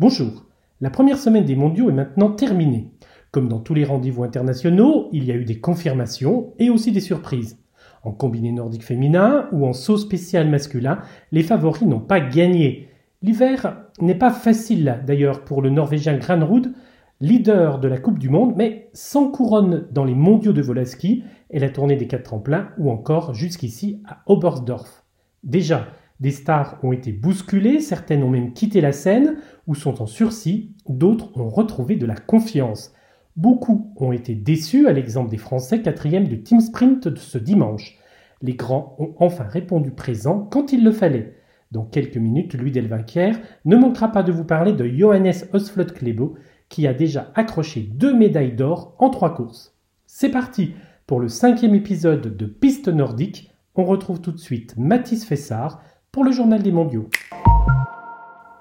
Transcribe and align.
Bonjour. 0.00 0.44
La 0.80 0.90
première 0.90 1.18
semaine 1.18 1.44
des 1.44 1.54
mondiaux 1.54 1.88
est 1.88 1.92
maintenant 1.92 2.32
terminée. 2.32 2.90
Comme 3.30 3.48
dans 3.48 3.60
tous 3.60 3.74
les 3.74 3.84
rendez-vous 3.84 4.24
internationaux, 4.24 5.08
il 5.12 5.22
y 5.22 5.30
a 5.30 5.36
eu 5.36 5.44
des 5.44 5.60
confirmations 5.60 6.52
et 6.58 6.68
aussi 6.68 6.90
des 6.90 6.98
surprises. 6.98 7.60
En 8.02 8.10
combiné 8.10 8.50
nordique 8.50 8.82
féminin 8.82 9.48
ou 9.52 9.64
en 9.64 9.72
saut 9.72 9.96
spécial 9.96 10.48
masculin, 10.48 10.98
les 11.30 11.44
favoris 11.44 11.86
n'ont 11.86 12.00
pas 12.00 12.18
gagné. 12.18 12.88
L'hiver 13.22 13.84
n'est 14.00 14.16
pas 14.16 14.32
facile 14.32 15.00
d'ailleurs 15.06 15.44
pour 15.44 15.62
le 15.62 15.70
Norvégien 15.70 16.16
Granrud, 16.16 16.72
leader 17.20 17.78
de 17.78 17.86
la 17.86 17.98
Coupe 17.98 18.18
du 18.18 18.30
Monde, 18.30 18.54
mais 18.56 18.90
sans 18.94 19.30
couronne 19.30 19.86
dans 19.92 20.04
les 20.04 20.16
mondiaux 20.16 20.52
de 20.52 20.60
Volaski 20.60 21.22
et 21.50 21.60
la 21.60 21.70
tournée 21.70 21.94
des 21.94 22.08
quatre 22.08 22.24
tremplins 22.24 22.70
ou 22.78 22.90
encore 22.90 23.32
jusqu'ici 23.32 24.02
à 24.08 24.22
Oberstdorf. 24.26 25.04
Déjà, 25.44 25.86
des 26.20 26.30
stars 26.30 26.78
ont 26.82 26.92
été 26.92 27.12
bousculées, 27.12 27.80
certaines 27.80 28.22
ont 28.22 28.30
même 28.30 28.52
quitté 28.52 28.80
la 28.80 28.92
scène 28.92 29.36
ou 29.66 29.74
sont 29.74 30.00
en 30.00 30.06
sursis, 30.06 30.72
d'autres 30.88 31.36
ont 31.36 31.48
retrouvé 31.48 31.96
de 31.96 32.06
la 32.06 32.16
confiance. 32.16 32.92
Beaucoup 33.36 33.92
ont 33.96 34.12
été 34.12 34.34
déçus, 34.34 34.86
à 34.86 34.92
l'exemple 34.92 35.30
des 35.30 35.38
Français 35.38 35.82
quatrième 35.82 36.28
du 36.28 36.42
Team 36.42 36.60
Sprint 36.60 37.08
de 37.08 37.18
ce 37.18 37.38
dimanche. 37.38 37.98
Les 38.42 38.54
grands 38.54 38.94
ont 38.98 39.14
enfin 39.18 39.44
répondu 39.44 39.90
présent 39.90 40.38
quand 40.38 40.72
il 40.72 40.84
le 40.84 40.92
fallait. 40.92 41.34
Dans 41.72 41.84
quelques 41.84 42.18
minutes, 42.18 42.54
Louis 42.54 42.70
Delvaquier 42.70 43.32
ne 43.64 43.76
manquera 43.76 44.12
pas 44.12 44.22
de 44.22 44.30
vous 44.30 44.44
parler 44.44 44.72
de 44.72 44.86
Johannes 44.86 45.32
Osflot 45.52 45.86
Klebo, 45.86 46.36
qui 46.68 46.86
a 46.86 46.94
déjà 46.94 47.32
accroché 47.34 47.80
deux 47.80 48.14
médailles 48.14 48.54
d'or 48.54 48.94
en 49.00 49.10
trois 49.10 49.34
courses. 49.34 49.76
C'est 50.06 50.30
parti 50.30 50.74
pour 51.06 51.18
le 51.18 51.28
cinquième 51.28 51.74
épisode 51.74 52.36
de 52.36 52.46
Piste 52.46 52.86
nordique. 52.86 53.50
On 53.74 53.84
retrouve 53.84 54.20
tout 54.20 54.30
de 54.30 54.38
suite 54.38 54.76
Mathis 54.76 55.24
Fessard 55.24 55.82
pour 56.14 56.22
le 56.22 56.30
journal 56.30 56.62
des 56.62 56.70
mondiaux. 56.70 57.08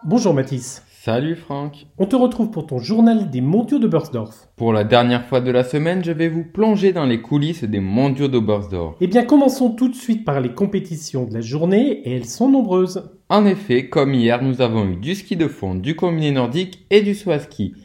Bonjour 0.03 0.33
Mathis. 0.33 0.81
Salut 0.89 1.35
Franck. 1.35 1.85
On 1.99 2.07
te 2.07 2.15
retrouve 2.15 2.49
pour 2.49 2.65
ton 2.65 2.79
journal 2.79 3.29
des 3.29 3.41
mondiaux 3.41 3.77
de 3.77 3.85
Bersdorf. 3.85 4.49
Pour 4.55 4.73
la 4.73 4.83
dernière 4.83 5.23
fois 5.27 5.39
de 5.39 5.51
la 5.51 5.63
semaine, 5.63 6.03
je 6.03 6.11
vais 6.11 6.29
vous 6.29 6.45
plonger 6.45 6.93
dans 6.93 7.05
les 7.05 7.21
coulisses 7.21 7.63
des 7.63 7.79
mondiaux 7.79 8.27
de 8.27 8.39
Bersdorf. 8.39 8.95
Eh 9.01 9.05
bien, 9.05 9.23
commençons 9.23 9.69
tout 9.69 9.87
de 9.87 9.93
suite 9.93 10.25
par 10.25 10.41
les 10.41 10.55
compétitions 10.55 11.25
de 11.25 11.33
la 11.35 11.41
journée 11.41 12.01
et 12.03 12.15
elles 12.15 12.25
sont 12.25 12.49
nombreuses. 12.49 13.11
En 13.29 13.45
effet, 13.45 13.87
comme 13.87 14.15
hier, 14.15 14.41
nous 14.41 14.61
avons 14.61 14.87
eu 14.87 14.95
du 14.95 15.13
ski 15.13 15.35
de 15.35 15.47
fond, 15.47 15.75
du 15.75 15.95
combiné 15.95 16.31
nordique 16.31 16.87
et 16.89 17.03
du 17.03 17.13
saut 17.13 17.29
à 17.29 17.37
ski. 17.37 17.75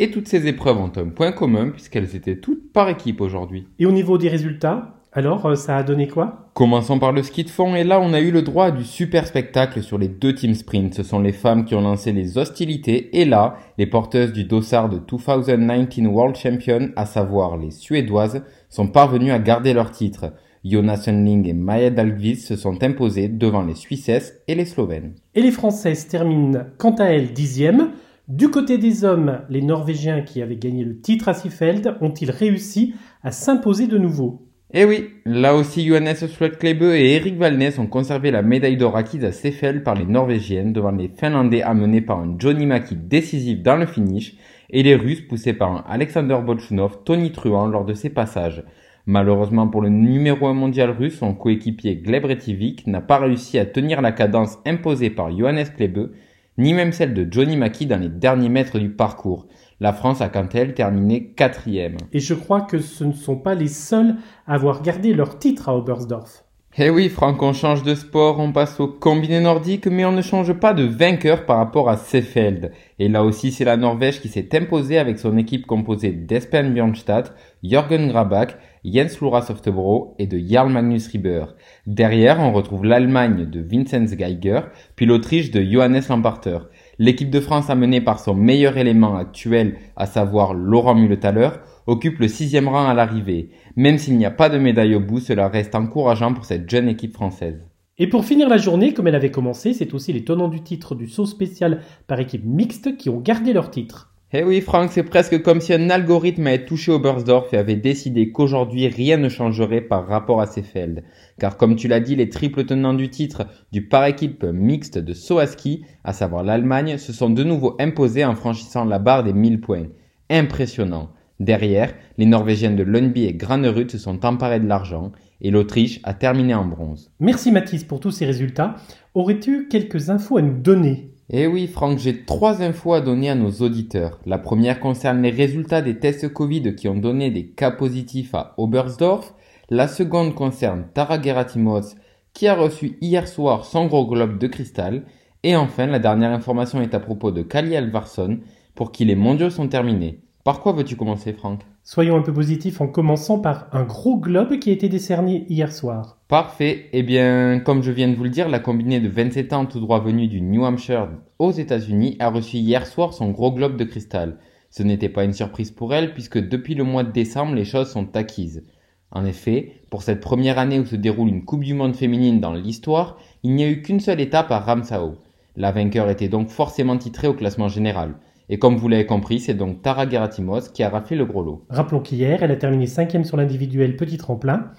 Et 0.00 0.10
toutes 0.10 0.28
ces 0.28 0.46
épreuves 0.46 0.76
ont 0.76 0.92
un 0.96 1.08
point 1.08 1.32
commun 1.32 1.70
puisqu'elles 1.70 2.14
étaient 2.14 2.40
toutes 2.40 2.74
par 2.74 2.90
équipe 2.90 3.22
aujourd'hui. 3.22 3.68
Et 3.78 3.86
au 3.86 3.92
niveau 3.92 4.18
des 4.18 4.28
résultats, 4.28 4.96
alors, 5.16 5.46
euh, 5.46 5.54
ça 5.54 5.76
a 5.76 5.84
donné 5.84 6.08
quoi? 6.08 6.50
Commençons 6.54 6.98
par 6.98 7.12
le 7.12 7.22
ski 7.22 7.44
de 7.44 7.50
fond 7.50 7.76
et 7.76 7.84
là 7.84 8.00
on 8.00 8.12
a 8.12 8.20
eu 8.20 8.32
le 8.32 8.42
droit 8.42 8.66
à 8.66 8.70
du 8.72 8.82
super 8.82 9.28
spectacle 9.28 9.80
sur 9.80 9.96
les 9.96 10.08
deux 10.08 10.34
teams 10.34 10.54
sprint. 10.54 10.92
Ce 10.92 11.04
sont 11.04 11.20
les 11.20 11.32
femmes 11.32 11.64
qui 11.64 11.76
ont 11.76 11.80
lancé 11.80 12.12
les 12.12 12.36
hostilités 12.36 13.20
et 13.20 13.24
là, 13.24 13.56
les 13.78 13.86
porteuses 13.86 14.32
du 14.32 14.42
dossard 14.42 14.88
de 14.88 14.98
2019 14.98 16.12
World 16.12 16.36
Champion, 16.36 16.90
à 16.96 17.06
savoir 17.06 17.56
les 17.56 17.70
Suédoises, 17.70 18.42
sont 18.68 18.88
parvenues 18.88 19.30
à 19.30 19.38
garder 19.38 19.72
leur 19.72 19.92
titre. 19.92 20.32
Jonas 20.64 20.96
Sundling 20.96 21.46
et 21.46 21.52
Maya 21.52 21.90
Dahlqvist 21.90 22.48
se 22.48 22.56
sont 22.56 22.82
imposées 22.82 23.28
devant 23.28 23.62
les 23.62 23.74
Suissesses 23.76 24.40
et 24.48 24.56
les 24.56 24.64
Slovènes. 24.64 25.14
Et 25.34 25.42
les 25.42 25.52
Françaises 25.52 26.08
terminent 26.08 26.64
quant 26.78 26.94
à 26.94 27.04
elles 27.04 27.32
dixième. 27.32 27.90
Du 28.26 28.48
côté 28.48 28.78
des 28.78 29.04
hommes, 29.04 29.42
les 29.48 29.62
Norvégiens 29.62 30.22
qui 30.22 30.42
avaient 30.42 30.56
gagné 30.56 30.82
le 30.82 30.98
titre 31.00 31.28
à 31.28 31.34
Seefeld 31.34 31.98
ont-ils 32.00 32.30
réussi 32.30 32.94
à 33.22 33.30
s'imposer 33.30 33.86
de 33.86 33.98
nouveau? 33.98 34.48
Eh 34.76 34.84
oui, 34.84 35.10
là 35.24 35.54
aussi 35.54 35.86
Johannes 35.86 36.16
Klebe 36.58 36.82
et 36.82 37.14
Eric 37.14 37.36
Valnes 37.36 37.70
ont 37.78 37.86
conservé 37.86 38.32
la 38.32 38.42
médaille 38.42 38.76
d'or 38.76 38.96
acquise 38.96 39.24
à 39.24 39.30
Seefeld 39.30 39.84
par 39.84 39.94
les 39.94 40.04
Norvégiennes 40.04 40.72
devant 40.72 40.90
les 40.90 41.06
Finlandais 41.06 41.62
amenés 41.62 42.00
par 42.00 42.18
un 42.18 42.34
Johnny 42.40 42.66
Maki 42.66 42.96
décisif 42.96 43.62
dans 43.62 43.76
le 43.76 43.86
finish 43.86 44.34
et 44.70 44.82
les 44.82 44.96
Russes 44.96 45.20
poussés 45.20 45.52
par 45.52 45.70
un 45.70 45.84
Alexander 45.88 46.38
Bolchunov 46.44 47.04
Tony 47.04 47.30
Truant 47.30 47.68
lors 47.68 47.84
de 47.84 47.94
ses 47.94 48.10
passages. 48.10 48.64
Malheureusement 49.06 49.68
pour 49.68 49.80
le 49.80 49.90
numéro 49.90 50.48
1 50.48 50.54
mondial 50.54 50.90
russe, 50.90 51.18
son 51.18 51.34
coéquipier 51.34 51.94
Gleb 51.94 52.24
Retivik 52.24 52.88
n'a 52.88 53.00
pas 53.00 53.18
réussi 53.18 53.60
à 53.60 53.66
tenir 53.66 54.02
la 54.02 54.10
cadence 54.10 54.58
imposée 54.66 55.10
par 55.10 55.30
Johannes 55.30 55.68
Klebe, 55.76 56.10
ni 56.58 56.74
même 56.74 56.90
celle 56.90 57.14
de 57.14 57.28
Johnny 57.30 57.56
Maki 57.56 57.86
dans 57.86 58.00
les 58.00 58.08
derniers 58.08 58.48
mètres 58.48 58.80
du 58.80 58.90
parcours. 58.90 59.46
La 59.80 59.92
France 59.92 60.20
a 60.20 60.28
quant 60.28 60.46
à 60.46 60.58
elle 60.58 60.74
terminé 60.74 61.32
quatrième. 61.36 61.96
Et 62.12 62.20
je 62.20 62.34
crois 62.34 62.62
que 62.62 62.78
ce 62.78 63.04
ne 63.04 63.12
sont 63.12 63.36
pas 63.36 63.54
les 63.54 63.68
seuls 63.68 64.16
à 64.46 64.54
avoir 64.54 64.82
gardé 64.82 65.14
leur 65.14 65.38
titre 65.38 65.68
à 65.68 65.76
Oberstdorf. 65.76 66.44
Eh 66.76 66.90
oui, 66.90 67.08
Franck, 67.08 67.40
on 67.40 67.52
change 67.52 67.84
de 67.84 67.94
sport, 67.94 68.40
on 68.40 68.50
passe 68.50 68.80
au 68.80 68.88
combiné 68.88 69.38
nordique, 69.38 69.86
mais 69.86 70.04
on 70.04 70.10
ne 70.10 70.22
change 70.22 70.52
pas 70.54 70.74
de 70.74 70.82
vainqueur 70.82 71.46
par 71.46 71.58
rapport 71.58 71.88
à 71.88 71.96
Seefeld. 71.96 72.72
Et 72.98 73.08
là 73.08 73.22
aussi, 73.22 73.52
c'est 73.52 73.64
la 73.64 73.76
Norvège 73.76 74.20
qui 74.20 74.26
s'est 74.28 74.48
imposée 74.56 74.98
avec 74.98 75.20
son 75.20 75.38
équipe 75.38 75.66
composée 75.66 76.10
d'Espen 76.10 76.74
Björnstad, 76.74 77.30
Jürgen 77.62 78.08
Grabach, 78.08 78.56
Jens 78.84 79.20
Lura 79.20 79.42
Softebro 79.42 80.16
et 80.18 80.26
de 80.26 80.36
Jarl 80.36 80.68
Magnus 80.68 81.06
Rieber. 81.06 81.54
Derrière, 81.86 82.40
on 82.40 82.52
retrouve 82.52 82.84
l'Allemagne 82.84 83.48
de 83.48 83.60
Vincenz 83.60 84.16
Geiger, 84.16 84.62
puis 84.96 85.06
l'Autriche 85.06 85.52
de 85.52 85.62
Johannes 85.62 86.02
Lamparter. 86.08 86.58
L'équipe 86.98 87.30
de 87.30 87.40
France 87.40 87.70
amenée 87.70 88.00
par 88.00 88.20
son 88.20 88.34
meilleur 88.34 88.76
élément 88.76 89.16
actuel, 89.16 89.78
à 89.96 90.06
savoir 90.06 90.54
Laurent 90.54 90.94
Muletaler, 90.94 91.50
occupe 91.86 92.20
le 92.20 92.28
sixième 92.28 92.68
rang 92.68 92.86
à 92.86 92.94
l'arrivée. 92.94 93.50
Même 93.74 93.98
s'il 93.98 94.16
n'y 94.16 94.26
a 94.26 94.30
pas 94.30 94.48
de 94.48 94.58
médaille 94.58 94.94
au 94.94 95.00
bout, 95.00 95.18
cela 95.18 95.48
reste 95.48 95.74
encourageant 95.74 96.32
pour 96.32 96.44
cette 96.44 96.70
jeune 96.70 96.88
équipe 96.88 97.14
française. 97.14 97.60
Et 97.98 98.08
pour 98.08 98.24
finir 98.24 98.48
la 98.48 98.56
journée, 98.56 98.94
comme 98.94 99.08
elle 99.08 99.14
avait 99.14 99.30
commencé, 99.30 99.72
c'est 99.72 99.94
aussi 99.94 100.12
les 100.12 100.24
tenants 100.24 100.48
du 100.48 100.62
titre 100.62 100.94
du 100.94 101.08
saut 101.08 101.26
spécial 101.26 101.80
par 102.06 102.20
équipe 102.20 102.44
mixte 102.44 102.96
qui 102.96 103.10
ont 103.10 103.20
gardé 103.20 103.52
leur 103.52 103.70
titre. 103.70 104.13
Eh 104.36 104.42
oui, 104.42 104.60
Franck, 104.62 104.90
c'est 104.90 105.04
presque 105.04 105.42
comme 105.42 105.60
si 105.60 105.72
un 105.72 105.90
algorithme 105.90 106.48
avait 106.48 106.64
touché 106.64 106.90
au 106.90 106.96
Oberstdorf 106.96 107.54
et 107.54 107.56
avait 107.56 107.76
décidé 107.76 108.32
qu'aujourd'hui 108.32 108.88
rien 108.88 109.16
ne 109.16 109.28
changerait 109.28 109.80
par 109.80 110.08
rapport 110.08 110.40
à 110.40 110.46
Seefeld. 110.46 111.04
Car 111.38 111.56
comme 111.56 111.76
tu 111.76 111.86
l'as 111.86 112.00
dit, 112.00 112.16
les 112.16 112.28
triples 112.28 112.64
tenants 112.64 112.94
du 112.94 113.10
titre 113.10 113.46
du 113.70 113.86
par 113.86 114.04
équipe 114.06 114.42
mixte 114.42 114.98
de 114.98 115.12
saut 115.12 115.38
à 115.38 115.46
ski, 115.46 115.84
à 116.02 116.12
savoir 116.12 116.42
l'Allemagne, 116.42 116.98
se 116.98 117.12
sont 117.12 117.30
de 117.30 117.44
nouveau 117.44 117.76
imposés 117.78 118.24
en 118.24 118.34
franchissant 118.34 118.84
la 118.84 118.98
barre 118.98 119.22
des 119.22 119.32
1000 119.32 119.60
points. 119.60 119.86
Impressionnant. 120.28 121.10
Derrière, 121.38 121.94
les 122.18 122.26
Norvégiennes 122.26 122.74
de 122.74 122.82
Lundby 122.82 123.26
et 123.26 123.34
Granerud 123.34 123.88
se 123.88 123.98
sont 123.98 124.26
emparées 124.26 124.58
de 124.58 124.66
l'argent 124.66 125.12
et 125.42 125.52
l'Autriche 125.52 126.00
a 126.02 126.12
terminé 126.12 126.54
en 126.54 126.64
bronze. 126.64 127.12
Merci 127.20 127.52
Mathis 127.52 127.84
pour 127.84 128.00
tous 128.00 128.10
ces 128.10 128.26
résultats. 128.26 128.74
Aurais-tu 129.14 129.68
quelques 129.68 130.10
infos 130.10 130.38
à 130.38 130.42
nous 130.42 130.58
donner? 130.58 131.13
Eh 131.30 131.46
oui, 131.46 131.66
Franck, 131.66 131.98
j'ai 131.98 132.24
trois 132.24 132.62
infos 132.62 132.92
à 132.92 133.00
donner 133.00 133.30
à 133.30 133.34
nos 133.34 133.50
auditeurs. 133.50 134.20
La 134.26 134.38
première 134.38 134.78
concerne 134.78 135.22
les 135.22 135.30
résultats 135.30 135.80
des 135.80 135.98
tests 135.98 136.30
Covid 136.30 136.74
qui 136.74 136.86
ont 136.86 136.96
donné 136.96 137.30
des 137.30 137.46
cas 137.46 137.70
positifs 137.70 138.34
à 138.34 138.54
Oberstdorf. 138.58 139.34
La 139.70 139.88
seconde 139.88 140.34
concerne 140.34 140.86
Tara 140.92 141.20
Geratimos 141.20 141.94
qui 142.34 142.46
a 142.46 142.54
reçu 142.54 142.98
hier 143.00 143.26
soir 143.26 143.64
son 143.64 143.86
gros 143.86 144.06
globe 144.06 144.38
de 144.38 144.48
cristal. 144.48 145.04
Et 145.42 145.56
enfin, 145.56 145.86
la 145.86 145.98
dernière 145.98 146.32
information 146.32 146.82
est 146.82 146.94
à 146.94 147.00
propos 147.00 147.30
de 147.30 147.42
Kali 147.42 147.74
Alvarsson 147.74 148.40
pour 148.74 148.92
qui 148.92 149.06
les 149.06 149.16
mondiaux 149.16 149.50
sont 149.50 149.68
terminés. 149.68 150.20
Par 150.44 150.60
quoi 150.60 150.72
veux-tu 150.72 150.96
commencer, 150.96 151.32
Franck? 151.32 151.60
Soyons 151.86 152.16
un 152.16 152.22
peu 152.22 152.32
positifs 152.32 152.80
en 152.80 152.86
commençant 152.86 153.38
par 153.38 153.68
un 153.72 153.82
gros 153.82 154.16
globe 154.16 154.58
qui 154.58 154.70
a 154.70 154.72
été 154.72 154.88
décerné 154.88 155.44
hier 155.50 155.70
soir. 155.70 156.16
Parfait. 156.28 156.88
Eh 156.94 157.02
bien, 157.02 157.60
comme 157.60 157.82
je 157.82 157.90
viens 157.90 158.08
de 158.08 158.14
vous 158.14 158.24
le 158.24 158.30
dire, 158.30 158.48
la 158.48 158.58
combinée 158.58 159.00
de 159.00 159.08
27 159.10 159.52
ans 159.52 159.66
tout 159.66 159.80
droit 159.80 160.00
venue 160.00 160.26
du 160.26 160.40
New 160.40 160.64
Hampshire 160.64 161.10
aux 161.38 161.50
États-Unis 161.52 162.16
a 162.20 162.30
reçu 162.30 162.56
hier 162.56 162.86
soir 162.86 163.12
son 163.12 163.32
gros 163.32 163.52
globe 163.52 163.76
de 163.76 163.84
cristal. 163.84 164.38
Ce 164.70 164.82
n'était 164.82 165.10
pas 165.10 165.24
une 165.24 165.34
surprise 165.34 165.72
pour 165.72 165.92
elle 165.92 166.14
puisque 166.14 166.38
depuis 166.38 166.74
le 166.74 166.84
mois 166.84 167.04
de 167.04 167.12
décembre, 167.12 167.54
les 167.54 167.66
choses 167.66 167.90
sont 167.90 168.16
acquises. 168.16 168.64
En 169.10 169.26
effet, 169.26 169.82
pour 169.90 170.02
cette 170.02 170.22
première 170.22 170.58
année 170.58 170.80
où 170.80 170.86
se 170.86 170.96
déroule 170.96 171.28
une 171.28 171.44
Coupe 171.44 171.64
du 171.64 171.74
Monde 171.74 171.96
féminine 171.96 172.40
dans 172.40 172.54
l'histoire, 172.54 173.18
il 173.42 173.54
n'y 173.54 173.62
a 173.62 173.68
eu 173.68 173.82
qu'une 173.82 174.00
seule 174.00 174.22
étape 174.22 174.50
à 174.50 174.58
Ramsau. 174.58 175.18
La 175.54 175.70
vainqueur 175.70 176.08
était 176.08 176.28
donc 176.30 176.48
forcément 176.48 176.96
titrée 176.96 177.28
au 177.28 177.34
classement 177.34 177.68
général. 177.68 178.14
Et 178.50 178.58
comme 178.58 178.76
vous 178.76 178.88
l'avez 178.88 179.06
compris, 179.06 179.40
c'est 179.40 179.54
donc 179.54 179.80
Tara 179.80 180.08
Geratimos 180.08 180.68
qui 180.72 180.82
a 180.82 180.90
raflé 180.90 181.16
le 181.16 181.24
gros 181.24 181.42
lot. 181.42 181.64
Rappelons 181.70 182.00
qu'hier, 182.00 182.42
elle 182.42 182.50
a 182.50 182.56
terminé 182.56 182.86
cinquième 182.86 183.24
sur 183.24 183.38
l'individuel 183.38 183.96
petit 183.96 184.18
tremplin. 184.18 184.70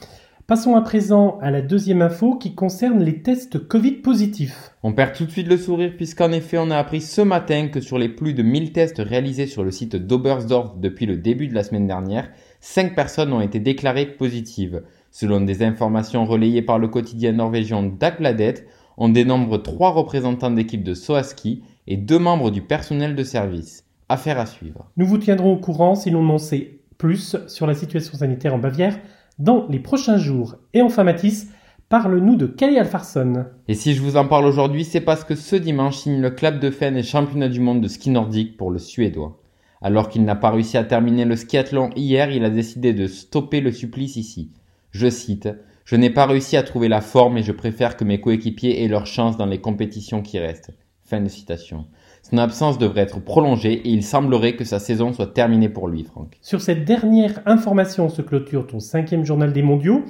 Passons 0.46 0.76
à 0.76 0.82
présent 0.82 1.40
à 1.42 1.50
la 1.50 1.64
deuxième 1.64 2.04
info 2.04 2.36
qui 2.36 2.54
concerne 2.54 3.04
les 3.04 3.24
tests 3.24 3.68
Covid 3.68 3.94
positifs. 3.94 4.76
On 4.84 4.94
perd 4.94 5.14
tout 5.14 5.26
de 5.26 5.32
suite 5.32 5.48
le 5.48 5.58
sourire 5.58 5.94
puisqu'en 5.98 6.32
effet 6.32 6.60
on 6.60 6.70
a 6.70 6.78
appris 6.78 7.02
ce 7.02 7.22
matin 7.22 7.70
que 7.70 7.80
sur 7.82 7.98
les 7.98 8.10
plus 8.10 8.36
de 8.36 8.44
1000 8.44 8.72
tests 8.72 9.00
réalisés 9.00 9.48
sur 9.48 9.64
le 9.64 9.72
site 9.72 9.96
d'Oberstdorf 9.96 10.76
depuis 10.78 11.08
le 11.08 11.18
début 11.18 11.48
de 11.48 11.56
la 11.56 11.64
semaine 11.64 11.88
dernière, 11.88 12.30
5 12.60 12.94
personnes 12.94 13.34
ont 13.34 13.42
été 13.42 13.60
déclarées 13.60 14.06
positives. 14.06 14.84
Selon 15.10 15.42
des 15.42 15.64
informations 15.64 16.26
relayées 16.26 16.62
par 16.62 16.78
le 16.78 16.90
quotidien 16.90 17.32
norvégien 17.32 17.82
Dagbladet, 17.82 18.68
on 18.98 19.10
dénombre 19.10 19.60
3 19.60 19.94
représentants 19.94 20.52
d'équipe 20.52 20.84
de 20.84 20.94
Soaski 20.94 21.64
et 21.88 21.98
deux 21.98 22.20
membres 22.20 22.52
du 22.52 22.62
personnel 22.62 23.16
de 23.16 23.24
service. 23.24 23.86
Affaire 24.10 24.40
à 24.40 24.46
suivre. 24.46 24.92
Nous 24.98 25.08
vous 25.08 25.18
tiendrons 25.18 25.54
au 25.54 25.58
courant 25.58 25.96
si 25.96 26.12
l'on 26.12 26.30
en 26.30 26.38
sait 26.38 26.80
plus 26.98 27.36
sur 27.48 27.68
la 27.68 27.74
situation 27.74 28.18
sanitaire 28.18 28.54
en 28.54 28.60
Bavière 28.60 29.00
dans 29.40 29.68
les 29.68 29.80
prochains 29.80 30.18
jours. 30.18 30.56
Et 30.74 30.82
enfin 30.82 31.04
Mathis, 31.04 31.50
Parle-nous 31.88 32.36
de 32.36 32.48
Kelly 32.48 32.80
Alfarson. 32.80 33.46
Et 33.68 33.76
si 33.76 33.94
je 33.94 34.02
vous 34.02 34.18
en 34.18 34.28
parle 34.28 34.46
aujourd'hui, 34.46 34.84
c'est 34.84 35.02
parce 35.02 35.24
que 35.24 35.36
ce 35.36 35.56
dimanche 35.56 35.98
signe 35.98 36.20
le 36.20 36.32
club 36.32 36.60
de 36.60 36.72
Fenn 36.72 36.98
et 36.98 37.04
championnat 37.04 37.48
du 37.48 37.60
monde 37.60 37.80
de 37.80 37.88
ski 37.88 38.10
nordique 38.10 38.58
pour 38.58 38.72
le 38.72 38.80
Suédois. 38.80 39.40
Alors 39.84 40.10
qu'il 40.10 40.26
n'a 40.26 40.36
pas 40.36 40.50
réussi 40.50 40.78
à 40.78 40.84
terminer 40.84 41.26
le 41.26 41.36
skiathlon 41.36 41.92
hier, 41.96 42.32
il 42.32 42.44
a 42.44 42.50
décidé 42.50 42.92
de 42.94 43.06
stopper 43.06 43.62
le 43.62 43.72
supplice 43.72 44.16
ici. 44.16 44.50
Je 44.90 45.08
cite 45.12 45.48
Je 45.84 45.96
n'ai 45.96 46.10
pas 46.10 46.26
réussi 46.26 46.58
à 46.58 46.64
trouver 46.64 46.88
la 46.88 47.02
forme 47.02 47.38
et 47.38 47.44
je 47.44 47.52
préfère 47.52 47.98
que 47.98 48.04
mes 48.04 48.20
coéquipiers 48.20 48.84
aient 48.84 48.88
leur 48.88 49.06
chance 49.06 49.38
dans 49.38 49.46
les 49.46 49.62
compétitions 49.62 50.24
qui 50.24 50.40
restent. 50.40 50.72
Fin 51.06 51.22
de 51.22 51.30
citation. 51.30 51.86
Son 52.24 52.40
absence 52.40 52.80
devrait 52.80 53.02
être 53.02 53.20
prolongée 53.20 53.74
et 53.74 53.90
il 53.90 54.02
semblerait 54.02 54.56
que 54.56 54.64
sa 54.64 54.80
saison 54.80 55.14
soit 55.14 55.34
terminée 55.34 55.70
pour 55.70 55.88
lui, 55.88 56.04
Franck. 56.04 56.38
Sur 56.42 56.62
cette 56.62 56.84
dernière 56.84 57.42
information 57.46 58.10
se 58.10 58.24
clôture 58.24 58.66
ton 58.66 58.80
cinquième 58.80 59.24
journal 59.24 59.54
des 59.54 59.62
mondiaux. 59.62 60.04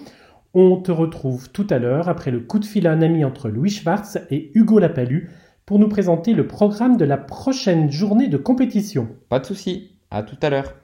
On 0.54 0.78
te 0.78 0.94
retrouve 0.94 1.50
tout 1.52 1.68
à 1.70 1.80
l'heure 1.80 2.08
après 2.08 2.32
le 2.32 2.40
coup 2.40 2.60
de 2.60 2.66
fil 2.66 2.88
à 2.88 2.94
un 2.94 3.02
ami 3.02 3.26
entre 3.26 3.50
Louis 3.50 3.72
Schwartz 3.72 4.20
et 4.32 4.52
Hugo 4.56 4.80
Lapalu 4.80 5.32
pour 5.66 5.80
nous 5.80 5.90
présenter 5.90 6.32
le 6.32 6.48
programme 6.48 6.96
de 6.96 7.04
la 7.04 7.18
prochaine 7.18 7.92
journée 7.92 8.30
de 8.30 8.38
compétition. 8.38 9.10
Pas 9.28 9.40
de 9.40 9.46
souci, 9.46 9.98
à 10.12 10.24
tout 10.24 10.38
à 10.42 10.50
l'heure. 10.50 10.76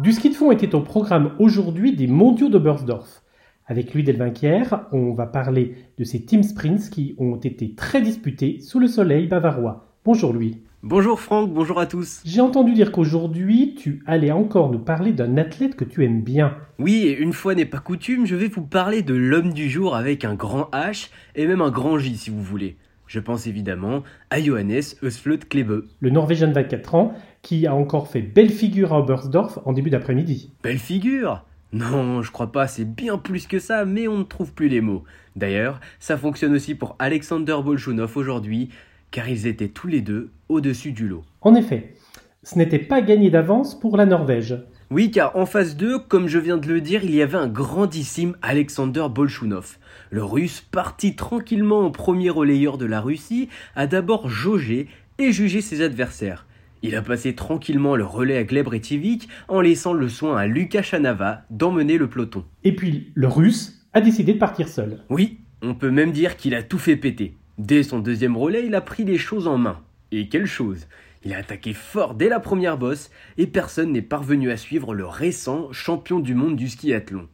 Du 0.00 0.12
ski 0.12 0.28
de 0.28 0.34
fond 0.34 0.50
était 0.52 0.74
au 0.74 0.82
programme 0.82 1.32
aujourd'hui 1.38 1.96
des 1.96 2.06
mondiaux 2.08 2.50
de 2.50 2.58
Bersdorf. 2.58 3.22
Avec 3.68 3.92
Louis 3.92 4.04
Delvinquière, 4.04 4.86
on 4.92 5.12
va 5.12 5.26
parler 5.26 5.74
de 5.98 6.04
ces 6.04 6.24
team 6.24 6.44
sprints 6.44 6.88
qui 6.88 7.16
ont 7.18 7.34
été 7.34 7.74
très 7.74 8.00
disputés 8.00 8.60
sous 8.60 8.78
le 8.78 8.86
soleil 8.86 9.26
bavarois. 9.26 9.88
Bonjour 10.04 10.32
Louis. 10.32 10.62
Bonjour 10.84 11.18
Franck, 11.18 11.52
bonjour 11.52 11.80
à 11.80 11.86
tous. 11.86 12.22
J'ai 12.24 12.40
entendu 12.40 12.74
dire 12.74 12.92
qu'aujourd'hui, 12.92 13.74
tu 13.74 14.04
allais 14.06 14.30
encore 14.30 14.70
nous 14.70 14.78
parler 14.78 15.12
d'un 15.12 15.36
athlète 15.36 15.74
que 15.74 15.82
tu 15.82 16.04
aimes 16.04 16.22
bien. 16.22 16.56
Oui, 16.78 17.06
et 17.06 17.18
une 17.18 17.32
fois 17.32 17.56
n'est 17.56 17.64
pas 17.64 17.80
coutume, 17.80 18.24
je 18.24 18.36
vais 18.36 18.46
vous 18.46 18.62
parler 18.62 19.02
de 19.02 19.14
l'homme 19.14 19.52
du 19.52 19.68
jour 19.68 19.96
avec 19.96 20.24
un 20.24 20.36
grand 20.36 20.70
H 20.72 21.10
et 21.34 21.48
même 21.48 21.60
un 21.60 21.72
grand 21.72 21.98
J 21.98 22.16
si 22.16 22.30
vous 22.30 22.44
voulez. 22.44 22.76
Je 23.08 23.18
pense 23.18 23.48
évidemment 23.48 24.04
à 24.30 24.40
Johannes 24.40 24.80
Øsflot 25.02 25.38
Klebe. 25.50 25.86
Le 25.98 26.10
Norvégien 26.10 26.46
de 26.46 26.52
24 26.52 26.94
ans 26.94 27.14
qui 27.42 27.66
a 27.66 27.74
encore 27.74 28.06
fait 28.06 28.22
belle 28.22 28.50
figure 28.50 28.92
à 28.92 29.00
Oberstdorf 29.00 29.58
en 29.64 29.72
début 29.72 29.90
d'après-midi. 29.90 30.52
Belle 30.62 30.78
figure 30.78 31.44
Non, 31.72 32.22
je 32.22 32.30
crois 32.30 32.52
pas, 32.52 32.68
c'est 32.68 32.84
bien 32.84 33.18
plus 33.18 33.46
que 33.46 33.58
ça, 33.58 33.84
mais 33.84 34.08
on 34.08 34.18
ne 34.18 34.22
trouve 34.24 34.52
plus 34.52 34.68
les 34.68 34.80
mots. 34.80 35.04
D'ailleurs, 35.34 35.80
ça 35.98 36.16
fonctionne 36.16 36.54
aussi 36.54 36.74
pour 36.74 36.96
Alexander 36.98 37.56
Bolchunov 37.62 38.16
aujourd'hui, 38.16 38.70
car 39.10 39.28
ils 39.28 39.46
étaient 39.46 39.68
tous 39.68 39.88
les 39.88 40.00
deux 40.00 40.30
au-dessus 40.48 40.92
du 40.92 41.08
lot. 41.08 41.24
En 41.40 41.54
effet, 41.54 41.94
ce 42.42 42.56
n'était 42.56 42.78
pas 42.78 43.00
gagné 43.02 43.30
d'avance 43.30 43.78
pour 43.78 43.96
la 43.96 44.06
Norvège. 44.06 44.56
Oui, 44.90 45.10
car 45.10 45.36
en 45.36 45.46
phase 45.46 45.76
2, 45.76 45.98
comme 45.98 46.28
je 46.28 46.38
viens 46.38 46.58
de 46.58 46.68
le 46.68 46.80
dire, 46.80 47.02
il 47.02 47.12
y 47.12 47.20
avait 47.20 47.36
un 47.36 47.48
grandissime 47.48 48.36
Alexander 48.40 49.06
Bolchunov. 49.10 49.78
Le 50.10 50.22
russe, 50.22 50.60
parti 50.60 51.16
tranquillement 51.16 51.80
en 51.80 51.90
premier 51.90 52.30
relayeur 52.30 52.78
de 52.78 52.86
la 52.86 53.00
Russie, 53.00 53.48
a 53.74 53.88
d'abord 53.88 54.28
jaugé 54.28 54.86
et 55.18 55.32
jugé 55.32 55.60
ses 55.60 55.82
adversaires. 55.82 56.45
Il 56.86 56.94
a 56.94 57.02
passé 57.02 57.34
tranquillement 57.34 57.96
le 57.96 58.04
relais 58.04 58.36
à 58.36 58.44
Gleb 58.44 58.68
Retivik 58.68 59.28
en 59.48 59.60
laissant 59.60 59.92
le 59.92 60.08
soin 60.08 60.36
à 60.36 60.46
Luka 60.46 60.82
Chanava 60.82 61.42
d'emmener 61.50 61.98
le 61.98 62.08
peloton. 62.08 62.44
Et 62.62 62.76
puis, 62.76 63.10
le 63.14 63.26
russe 63.26 63.84
a 63.92 64.00
décidé 64.00 64.34
de 64.34 64.38
partir 64.38 64.68
seul. 64.68 65.02
Oui, 65.10 65.38
on 65.62 65.74
peut 65.74 65.90
même 65.90 66.12
dire 66.12 66.36
qu'il 66.36 66.54
a 66.54 66.62
tout 66.62 66.78
fait 66.78 66.94
péter. 66.94 67.34
Dès 67.58 67.82
son 67.82 67.98
deuxième 67.98 68.36
relais, 68.36 68.64
il 68.64 68.74
a 68.76 68.80
pris 68.80 69.02
les 69.02 69.18
choses 69.18 69.48
en 69.48 69.58
main. 69.58 69.80
Et 70.12 70.28
quelle 70.28 70.46
chose 70.46 70.86
Il 71.24 71.34
a 71.34 71.38
attaqué 71.38 71.72
fort 71.72 72.14
dès 72.14 72.28
la 72.28 72.38
première 72.38 72.78
bosse 72.78 73.10
et 73.36 73.48
personne 73.48 73.90
n'est 73.90 74.00
parvenu 74.00 74.52
à 74.52 74.56
suivre 74.56 74.94
le 74.94 75.06
récent 75.06 75.72
champion 75.72 76.20
du 76.20 76.36
monde 76.36 76.54
du 76.54 76.68
skiathlon. 76.68 77.26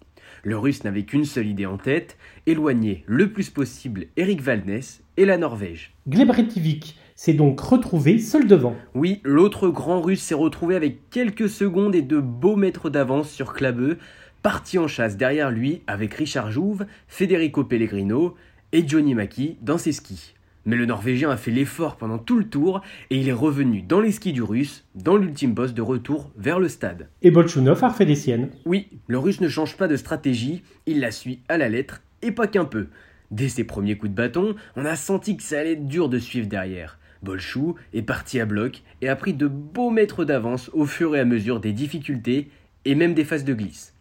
Le 0.45 0.57
russe 0.57 0.83
n'avait 0.83 1.05
qu'une 1.05 1.27
seule 1.27 1.47
idée 1.47 1.67
en 1.67 1.77
tête, 1.77 2.17
éloigner 2.47 3.05
le 3.07 3.31
plus 3.31 3.51
possible 3.51 4.07
Eric 4.17 4.41
Valness 4.41 5.05
et 5.19 5.27
la 5.27 5.37
Norvège. 5.37 5.93
Gleb 6.09 6.31
Retivik 6.31 6.97
s'est 7.23 7.35
donc 7.35 7.61
retrouvé 7.61 8.19
seul 8.19 8.49
devant. 8.49 8.75
Oui, 8.97 9.21
l'autre 9.23 9.69
grand 9.69 10.01
russe 10.01 10.21
s'est 10.21 10.35
retrouvé 10.35 10.75
avec 10.75 11.09
quelques 11.09 11.49
secondes 11.49 11.95
et 11.95 12.03
de 12.03 12.19
beaux 12.19 12.57
mètres 12.57 12.91
d'avance 12.91 13.31
sur 13.31 13.53
Klabeux, 13.53 13.99
parti 14.43 14.77
en 14.77 14.89
chasse 14.89 15.17
derrière 15.17 15.53
lui 15.53 15.83
avec 15.87 16.15
Richard 16.15 16.51
Jouve, 16.51 16.85
Federico 17.07 17.63
Pellegrino 17.63 18.35
et 18.73 18.89
Johnny 18.89 19.15
Mackie 19.15 19.57
dans 19.63 19.79
ses 19.79 19.93
skis. 19.93 20.35
Mais 20.67 20.75
le 20.75 20.85
Norvégien 20.85 21.31
a 21.31 21.37
fait 21.37 21.53
l'effort 21.53 21.95
pendant 21.95 22.19
tout 22.19 22.41
le 22.41 22.49
tour 22.49 22.81
et 23.11 23.19
il 23.19 23.29
est 23.29 23.33
revenu 23.33 23.83
dans 23.83 24.01
les 24.01 24.11
skis 24.11 24.33
du 24.33 24.43
Russe, 24.43 24.85
dans 24.97 25.17
l'ultime 25.17 25.55
boss 25.55 25.75
de 25.75 25.83
retour 25.83 26.33
vers 26.37 26.59
le 26.59 26.69
stade. 26.69 27.09
Et 27.23 27.31
Bolchunov 27.31 27.85
a 27.85 27.91
refait 27.91 28.05
des 28.05 28.17
siennes. 28.17 28.51
Oui, 28.67 28.89
le 29.07 29.19
Russe 29.21 29.41
ne 29.41 29.49
change 29.49 29.77
pas 29.77 29.87
de 29.87 29.95
stratégie, 29.95 30.65
il 30.87 30.99
la 30.99 31.13
suit 31.13 31.39
à 31.49 31.57
la 31.57 31.69
lettre 31.69 32.03
et 32.21 32.33
pas 32.33 32.49
qu'un 32.49 32.65
peu. 32.65 32.89
Dès 33.31 33.49
ses 33.49 33.63
premiers 33.63 33.97
coups 33.97 34.11
de 34.11 34.17
bâton, 34.17 34.57
on 34.75 34.85
a 34.85 34.97
senti 34.97 35.37
que 35.37 35.45
ça 35.45 35.61
allait 35.61 35.75
être 35.75 35.87
dur 35.87 36.09
de 36.09 36.19
suivre 36.19 36.49
derrière. 36.49 36.99
Bolchou 37.23 37.77
est 37.95 38.03
parti 38.03 38.41
à 38.41 38.47
bloc 38.47 38.83
et 39.01 39.09
a 39.09 39.17
pris 39.17 39.35
de 39.35 39.47
beaux 39.47 39.91
mètres 39.91 40.25
d'avance 40.25 40.71
au 40.73 40.87
fur 40.87 41.15
et 41.15 41.21
à 41.21 41.25
mesure 41.25 41.61
des 41.61 41.73
difficultés 41.73 42.49
et 42.85 42.95
même 42.95 43.15
des 43.15 43.25
phases 43.25 43.45
de 43.45 43.55
glisse. 43.55 43.95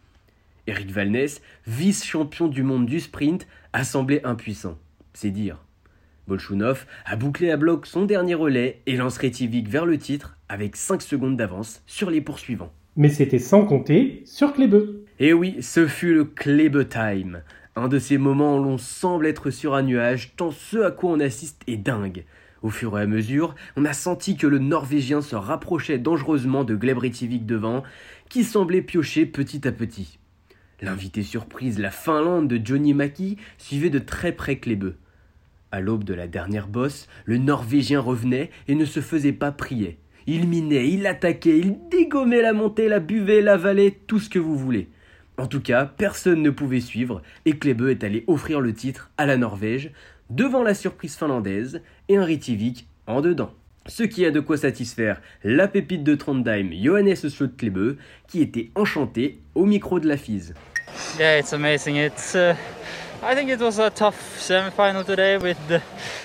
Eric 0.66 0.90
Valness, 0.90 1.40
vice-champion 1.66 2.48
du 2.48 2.62
monde 2.62 2.86
du 2.86 3.00
sprint, 3.00 3.46
a 3.72 3.84
semblé 3.84 4.20
impuissant. 4.24 4.78
C'est 5.12 5.30
dire. 5.30 5.64
Bolchunov 6.28 6.86
a 7.04 7.16
bouclé 7.16 7.50
à 7.50 7.56
bloc 7.56 7.86
son 7.86 8.04
dernier 8.04 8.34
relais 8.34 8.80
et 8.86 8.96
lance 8.96 9.18
Retivik 9.18 9.68
vers 9.68 9.86
le 9.86 9.98
titre 9.98 10.36
avec 10.48 10.76
5 10.76 11.02
secondes 11.02 11.36
d'avance 11.36 11.82
sur 11.86 12.10
les 12.10 12.20
poursuivants. 12.20 12.72
Mais 12.96 13.08
c'était 13.08 13.38
sans 13.38 13.64
compter 13.64 14.22
sur 14.24 14.52
Klebe. 14.52 15.04
Et 15.18 15.32
oui, 15.32 15.56
ce 15.60 15.86
fut 15.86 16.14
le 16.14 16.24
Klebe 16.24 16.88
Time. 16.88 17.42
Un 17.74 17.88
de 17.88 17.98
ces 17.98 18.18
moments 18.18 18.58
où 18.58 18.62
l'on 18.62 18.78
semble 18.78 19.26
être 19.26 19.50
sur 19.50 19.74
un 19.74 19.82
nuage, 19.82 20.34
tant 20.36 20.50
ce 20.50 20.78
à 20.78 20.90
quoi 20.90 21.12
on 21.12 21.20
assiste 21.20 21.62
est 21.66 21.76
dingue. 21.76 22.24
Au 22.62 22.70
fur 22.70 22.96
et 22.96 23.02
à 23.02 23.06
mesure, 23.06 23.56
on 23.76 23.84
a 23.84 23.92
senti 23.92 24.36
que 24.36 24.46
le 24.46 24.58
Norvégien 24.58 25.20
se 25.20 25.34
rapprochait 25.34 25.98
dangereusement 25.98 26.62
de 26.62 26.76
Gleb 26.76 26.98
Retivik 26.98 27.44
devant, 27.44 27.82
qui 28.28 28.44
semblait 28.44 28.82
piocher 28.82 29.26
petit 29.26 29.66
à 29.66 29.72
petit. 29.72 30.18
L'invité 30.80 31.22
surprise, 31.22 31.78
la 31.78 31.90
Finlande 31.90 32.48
de 32.48 32.60
Johnny 32.64 32.94
Mackie, 32.94 33.36
suivait 33.58 33.90
de 33.90 33.98
très 33.98 34.32
près 34.32 34.56
Klebe. 34.56 34.94
À 35.72 35.80
l'aube 35.80 36.04
de 36.04 36.14
la 36.14 36.28
dernière 36.28 36.68
bosse, 36.68 37.08
le 37.24 37.38
Norvégien 37.38 38.00
revenait 38.00 38.50
et 38.68 38.74
ne 38.74 38.84
se 38.84 39.00
faisait 39.00 39.32
pas 39.32 39.52
prier. 39.52 39.98
Il 40.26 40.46
minait, 40.46 40.88
il 40.88 41.06
attaquait, 41.06 41.58
il 41.58 41.78
dégommait 41.90 42.42
la 42.42 42.52
montée, 42.52 42.88
la 42.88 43.00
buvait, 43.00 43.42
l'avalait, 43.42 43.98
tout 44.06 44.20
ce 44.20 44.28
que 44.28 44.38
vous 44.38 44.56
voulez. 44.56 44.88
En 45.38 45.46
tout 45.46 45.60
cas, 45.60 45.86
personne 45.86 46.42
ne 46.42 46.50
pouvait 46.50 46.80
suivre 46.80 47.22
et 47.44 47.58
Klebe 47.58 47.88
est 47.88 48.04
allé 48.04 48.22
offrir 48.26 48.60
le 48.60 48.74
titre 48.74 49.10
à 49.16 49.26
la 49.26 49.36
Norvège, 49.36 49.90
devant 50.34 50.62
la 50.62 50.74
surprise 50.74 51.16
finlandaise 51.16 51.82
et 52.08 52.16
un 52.16 52.24
Ritivik 52.24 52.86
en 53.06 53.20
dedans. 53.20 53.50
Ce 53.86 54.04
qui 54.04 54.24
a 54.24 54.30
de 54.30 54.40
quoi 54.40 54.56
satisfaire 54.56 55.20
la 55.42 55.66
pépite 55.66 56.04
de 56.04 56.14
Trondheim, 56.14 56.70
Johannes 56.72 57.16
Slot 57.16 57.48
Klebe, 57.58 57.96
qui 58.28 58.40
était 58.40 58.70
enchanté 58.74 59.38
au 59.54 59.66
micro 59.66 59.98
de 59.98 60.08
la 60.08 60.16
FISE. 60.16 60.54
Yeah, 61.18 61.38
it's 61.38 61.52
amazing. 61.52 61.96
It's. 61.96 62.34
Uh, 62.34 62.54
I 63.24 63.34
think 63.34 63.50
it 63.50 63.60
was 63.60 63.80
a 63.80 63.90
tough 63.90 64.14
semi-final 64.38 65.04
today 65.04 65.36
with 65.36 65.56
the. 65.68 65.80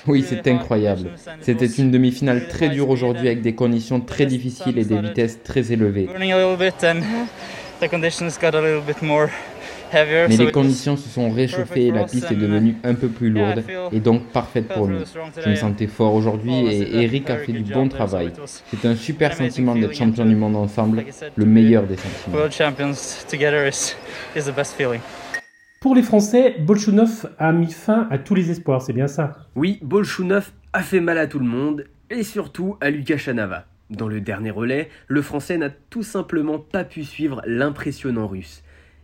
Oui, 0.06 0.24
c'est 0.28 0.48
incroyable. 0.48 1.10
C'était 1.42 1.66
une 1.66 1.90
demi-finale 1.90 2.48
très 2.48 2.70
dure 2.70 2.90
aujourd'hui 2.90 3.28
avec 3.28 3.42
des 3.42 3.56
conditions 3.56 4.02
très 4.02 4.26
difficiles 4.26 4.78
et 4.78 4.86
des 4.86 5.00
vitesses 5.00 5.42
très 5.44 5.72
élevées. 5.72 6.10
Mais 9.94 10.28
les 10.28 10.44
it 10.44 10.52
conditions 10.52 10.98
se 10.98 11.10
sont 11.10 11.30
réchauffées 11.30 11.88
et 11.88 11.92
la 11.92 12.04
piste 12.04 12.32
est 12.32 12.36
devenue 12.36 12.76
un 12.84 12.94
peu 12.94 13.08
plus 13.08 13.30
lourde 13.30 13.64
et 13.92 14.00
donc 14.00 14.28
parfaite 14.28 14.68
pour 14.68 14.88
nous. 14.88 15.00
Je 15.44 15.50
me 15.50 15.56
sentais 15.56 15.88
fort 15.88 16.14
aujourd'hui 16.14 16.54
et 16.56 17.04
Eric 17.04 17.30
a 17.30 17.38
fait 17.38 17.54
du 17.54 17.64
bon 17.64 17.88
travail. 17.88 18.32
C'est 18.46 18.86
un 18.86 18.96
super 18.96 19.34
sentiment 19.34 19.76
d'être 19.76 19.94
champion 19.96 20.26
du 20.26 20.36
monde 20.36 20.56
ensemble, 20.56 21.04
le 21.36 21.46
meilleur 21.46 21.84
des 21.84 21.98
sentiments. 21.98 22.38
World 22.38 22.54
champions 22.54 23.26
together 23.30 23.68
is 23.68 23.96
is 24.36 24.44
the 24.44 24.56
best 24.56 24.74
feeling. 24.74 25.02
Pour 25.80 25.94
les 25.94 26.02
Français, 26.02 26.56
Bolchunov 26.60 27.30
a 27.38 27.52
mis 27.52 27.72
fin 27.72 28.08
à 28.10 28.18
tous 28.18 28.34
les 28.34 28.50
espoirs, 28.50 28.82
c'est 28.82 28.94
bien 28.94 29.08
ça 29.08 29.38
Oui, 29.56 29.80
Bolchunov 29.84 30.52
a 30.74 30.82
fait 30.82 31.00
mal 31.00 31.20
à 31.20 31.28
tout 31.28 31.38
le 31.38 31.46
monde, 31.46 31.86
et 32.10 32.24
surtout 32.24 32.78
à 32.82 32.90
Lucas 32.90 33.18
Chanava. 33.18 33.66
Dans 33.90 34.08
le 34.08 34.20
dernier 34.20 34.52
relais, 34.52 34.90
le 35.08 35.22
Français 35.22 35.58
n'a 35.58 35.70
tout 35.70 36.04
simplement 36.04 36.60
pas 36.60 36.84
pu 36.84 37.04
suivre 37.04 37.42
l'impressionnant 37.46 38.28
Russe. 38.28 38.64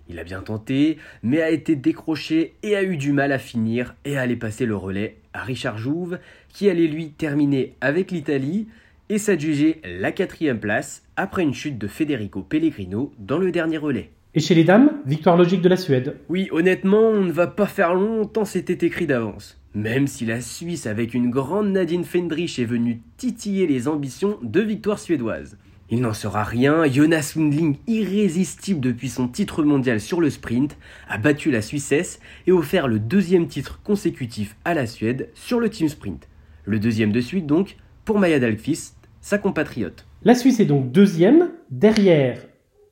Il 0.10 0.20
a 0.20 0.24
bien 0.24 0.42
tenté, 0.42 0.98
mais 1.22 1.42
a 1.42 1.50
été 1.50 1.76
décroché 1.76 2.54
et 2.62 2.76
a 2.76 2.84
eu 2.84 2.98
du 2.98 3.14
mal 3.14 3.32
à 3.32 3.40
finir 3.40 3.96
et 4.06 4.18
à 4.18 4.22
aller 4.22 4.36
passer 4.36 4.66
le 4.66 4.76
relais 4.76 5.18
à 5.34 5.44
Richard 5.44 5.78
Jouve, 5.78 6.20
qui 6.50 6.70
allait 6.70 6.88
lui 6.88 7.12
terminer 7.12 7.76
avec 7.82 8.12
l'Italie 8.12 8.68
et 9.10 9.18
s'adjuger 9.18 9.82
la 9.84 10.12
quatrième 10.12 10.60
place 10.60 11.04
après 11.16 11.44
une 11.44 11.54
chute 11.54 11.78
de 11.78 11.88
Federico 11.88 12.42
Pellegrino 12.42 13.14
dans 13.18 13.38
le 13.38 13.52
dernier 13.52 13.78
relais. 13.78 14.10
Et 14.36 14.40
chez 14.40 14.56
les 14.56 14.64
dames, 14.64 14.92
victoire 15.06 15.38
logique 15.38 15.62
de 15.62 15.70
la 15.70 15.78
Suède. 15.78 16.18
Oui, 16.28 16.48
honnêtement, 16.52 17.10
on 17.10 17.22
ne 17.22 17.32
va 17.32 17.48
pas 17.48 17.68
faire 17.68 17.94
longtemps, 17.94 18.46
c'était 18.46 18.86
écrit 18.86 19.06
d'avance. 19.06 19.62
Même 19.76 20.08
si 20.08 20.26
la 20.26 20.42
Suisse, 20.42 20.88
avec 20.88 21.14
une 21.14 21.30
grande 21.30 21.72
Nadine 21.72 22.04
Fendrich, 22.04 22.60
est 22.60 22.66
venue 22.66 23.02
titiller 23.18 23.68
les 23.68 23.88
ambitions 23.88 24.40
de 24.42 24.62
victoire 24.62 25.00
suédoise. 25.00 25.58
Il 25.94 26.02
n'en 26.02 26.16
sera 26.16 26.44
rien, 26.44 26.88
Jonas 26.88 27.22
Sundling, 27.22 27.76
irrésistible 27.86 28.80
depuis 28.80 29.10
son 29.10 29.28
titre 29.28 29.62
mondial 29.62 30.02
sur 30.02 30.22
le 30.22 30.32
sprint, 30.32 30.76
a 31.08 31.20
battu 31.20 31.52
la 31.52 31.62
Suissesse 31.62 32.20
et 32.48 32.52
offert 32.52 32.88
le 32.88 32.98
deuxième 32.98 33.46
titre 33.46 33.80
consécutif 33.84 34.56
à 34.66 34.74
la 34.74 34.88
Suède 34.88 35.30
sur 35.36 35.60
le 35.60 35.70
team 35.70 35.88
sprint. 35.88 36.28
Le 36.66 36.80
deuxième 36.80 37.12
de 37.12 37.22
suite 37.22 37.46
donc 37.46 37.78
pour 38.06 38.18
Maya 38.18 38.40
Dahlqvist, 38.40 38.98
sa 39.22 39.38
compatriote. 39.38 40.08
La 40.24 40.34
Suisse 40.34 40.60
est 40.60 40.66
donc 40.66 40.92
deuxième, 40.92 41.52
derrière 41.70 42.40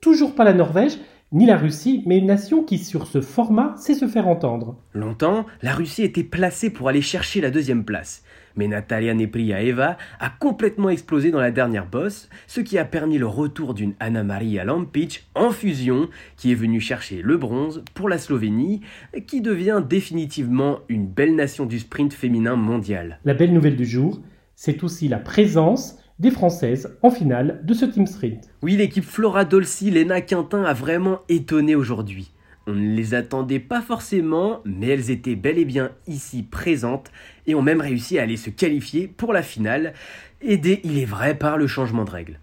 toujours 0.00 0.36
pas 0.36 0.44
la 0.44 0.54
Norvège, 0.54 0.96
ni 1.32 1.46
la 1.46 1.56
Russie, 1.56 2.04
mais 2.06 2.18
une 2.18 2.26
nation 2.26 2.62
qui, 2.62 2.78
sur 2.78 3.08
ce 3.08 3.20
format, 3.20 3.74
sait 3.78 3.94
se 3.94 4.06
faire 4.06 4.28
entendre. 4.28 4.76
Longtemps, 4.92 5.46
la 5.62 5.74
Russie 5.74 6.04
était 6.04 6.22
placée 6.22 6.70
pour 6.70 6.88
aller 6.88 7.02
chercher 7.02 7.40
la 7.40 7.50
deuxième 7.50 7.84
place. 7.84 8.22
Mais 8.56 8.68
Natalia 8.68 9.14
Nepriaeva 9.14 9.96
a 10.20 10.30
complètement 10.30 10.90
explosé 10.90 11.30
dans 11.30 11.40
la 11.40 11.50
dernière 11.50 11.86
bosse, 11.86 12.28
ce 12.46 12.60
qui 12.60 12.78
a 12.78 12.84
permis 12.84 13.18
le 13.18 13.26
retour 13.26 13.74
d'une 13.74 13.94
Anna 14.00 14.22
Maria 14.22 14.64
Lampic 14.64 15.26
en 15.34 15.50
fusion, 15.50 16.08
qui 16.36 16.52
est 16.52 16.56
venue 16.56 16.80
chercher 16.80 17.22
le 17.22 17.36
bronze 17.36 17.84
pour 17.94 18.08
la 18.08 18.18
Slovénie, 18.18 18.80
qui 19.26 19.40
devient 19.40 19.82
définitivement 19.88 20.80
une 20.88 21.06
belle 21.06 21.34
nation 21.34 21.66
du 21.66 21.78
sprint 21.78 22.12
féminin 22.12 22.56
mondial. 22.56 23.18
La 23.24 23.34
belle 23.34 23.52
nouvelle 23.52 23.76
du 23.76 23.86
jour, 23.86 24.20
c'est 24.54 24.84
aussi 24.84 25.08
la 25.08 25.18
présence 25.18 25.98
des 26.18 26.30
Françaises 26.30 26.96
en 27.02 27.10
finale 27.10 27.60
de 27.64 27.74
ce 27.74 27.84
Team 27.84 28.06
Sprint. 28.06 28.50
Oui, 28.62 28.76
l'équipe 28.76 29.04
Flora 29.04 29.44
Dolci, 29.44 29.90
Lena 29.90 30.20
Quintin 30.20 30.62
a 30.62 30.72
vraiment 30.72 31.20
étonné 31.28 31.74
aujourd'hui. 31.74 32.32
On 32.68 32.72
ne 32.72 32.94
les 32.94 33.14
attendait 33.14 33.58
pas 33.58 33.82
forcément, 33.82 34.60
mais 34.64 34.86
elles 34.86 35.10
étaient 35.10 35.34
bel 35.34 35.58
et 35.58 35.64
bien 35.64 35.90
ici 36.06 36.44
présentes 36.44 37.10
et 37.48 37.56
ont 37.56 37.62
même 37.62 37.80
réussi 37.80 38.18
à 38.18 38.22
aller 38.22 38.36
se 38.36 38.50
qualifier 38.50 39.08
pour 39.08 39.32
la 39.32 39.42
finale, 39.42 39.94
aidées, 40.40 40.80
il 40.84 40.98
est 40.98 41.04
vrai, 41.04 41.34
par 41.34 41.56
le 41.56 41.66
changement 41.66 42.04
de 42.04 42.10
règles. 42.10 42.38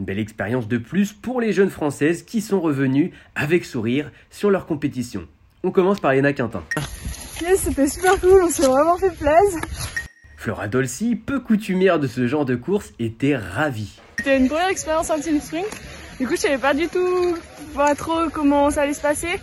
Une 0.00 0.06
belle 0.06 0.18
expérience 0.18 0.66
de 0.66 0.78
plus 0.78 1.12
pour 1.12 1.40
les 1.40 1.52
jeunes 1.52 1.70
françaises 1.70 2.22
qui 2.22 2.40
sont 2.40 2.60
revenues 2.60 3.12
avec 3.36 3.64
sourire 3.64 4.10
sur 4.30 4.50
leur 4.50 4.66
compétition. 4.66 5.28
On 5.62 5.70
commence 5.70 6.00
par 6.00 6.14
Lena 6.14 6.32
Quintin. 6.32 6.64
Yes, 7.40 7.60
c'était 7.60 7.86
super 7.86 8.18
cool, 8.18 8.42
on 8.42 8.48
s'est 8.48 8.66
vraiment 8.66 8.96
fait 8.96 9.10
plaisir. 9.10 9.60
Flora 10.36 10.66
Dolci, 10.66 11.14
peu 11.14 11.38
coutumière 11.38 12.00
de 12.00 12.08
ce 12.08 12.26
genre 12.26 12.44
de 12.44 12.56
course, 12.56 12.92
était 12.98 13.36
ravie. 13.36 14.00
C'était 14.18 14.38
une 14.38 14.48
première 14.48 14.68
expérience 14.68 15.10
en 15.10 15.20
team 15.20 15.40
sprint. 15.40 15.66
Du 16.18 16.26
coup, 16.26 16.34
je 16.34 16.40
savais 16.40 16.58
pas 16.58 16.74
du 16.74 16.88
tout 16.88 17.36
pas 17.74 17.94
trop 17.94 18.28
comment 18.32 18.70
ça 18.70 18.82
allait 18.82 18.94
se 18.94 19.00
passer. 19.00 19.38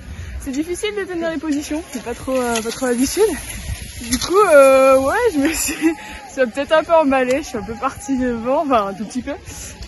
C'est 0.47 0.53
difficile 0.53 0.91
de 0.97 1.03
tenir 1.03 1.29
les 1.29 1.39
positions, 1.39 1.83
j'ai 1.93 1.99
pas 1.99 2.13
trop 2.13 2.31
euh, 2.31 2.61
pas 2.61 2.71
trop. 2.71 2.87
Du 2.87 4.17
coup, 4.17 4.37
euh, 4.55 4.97
ouais, 4.97 5.15
je 5.33 5.39
me 5.39 5.49
suis, 5.49 5.75
peut-être 6.35 6.71
un 6.71 6.85
peu 6.85 6.93
emballé. 6.93 7.39
Je 7.39 7.47
suis 7.49 7.57
un 7.57 7.63
peu 7.63 7.73
partie 7.73 8.17
devant, 8.17 8.61
enfin 8.61 8.87
un 8.87 8.93
tout 8.93 9.03
petit 9.03 9.21
peu. 9.21 9.33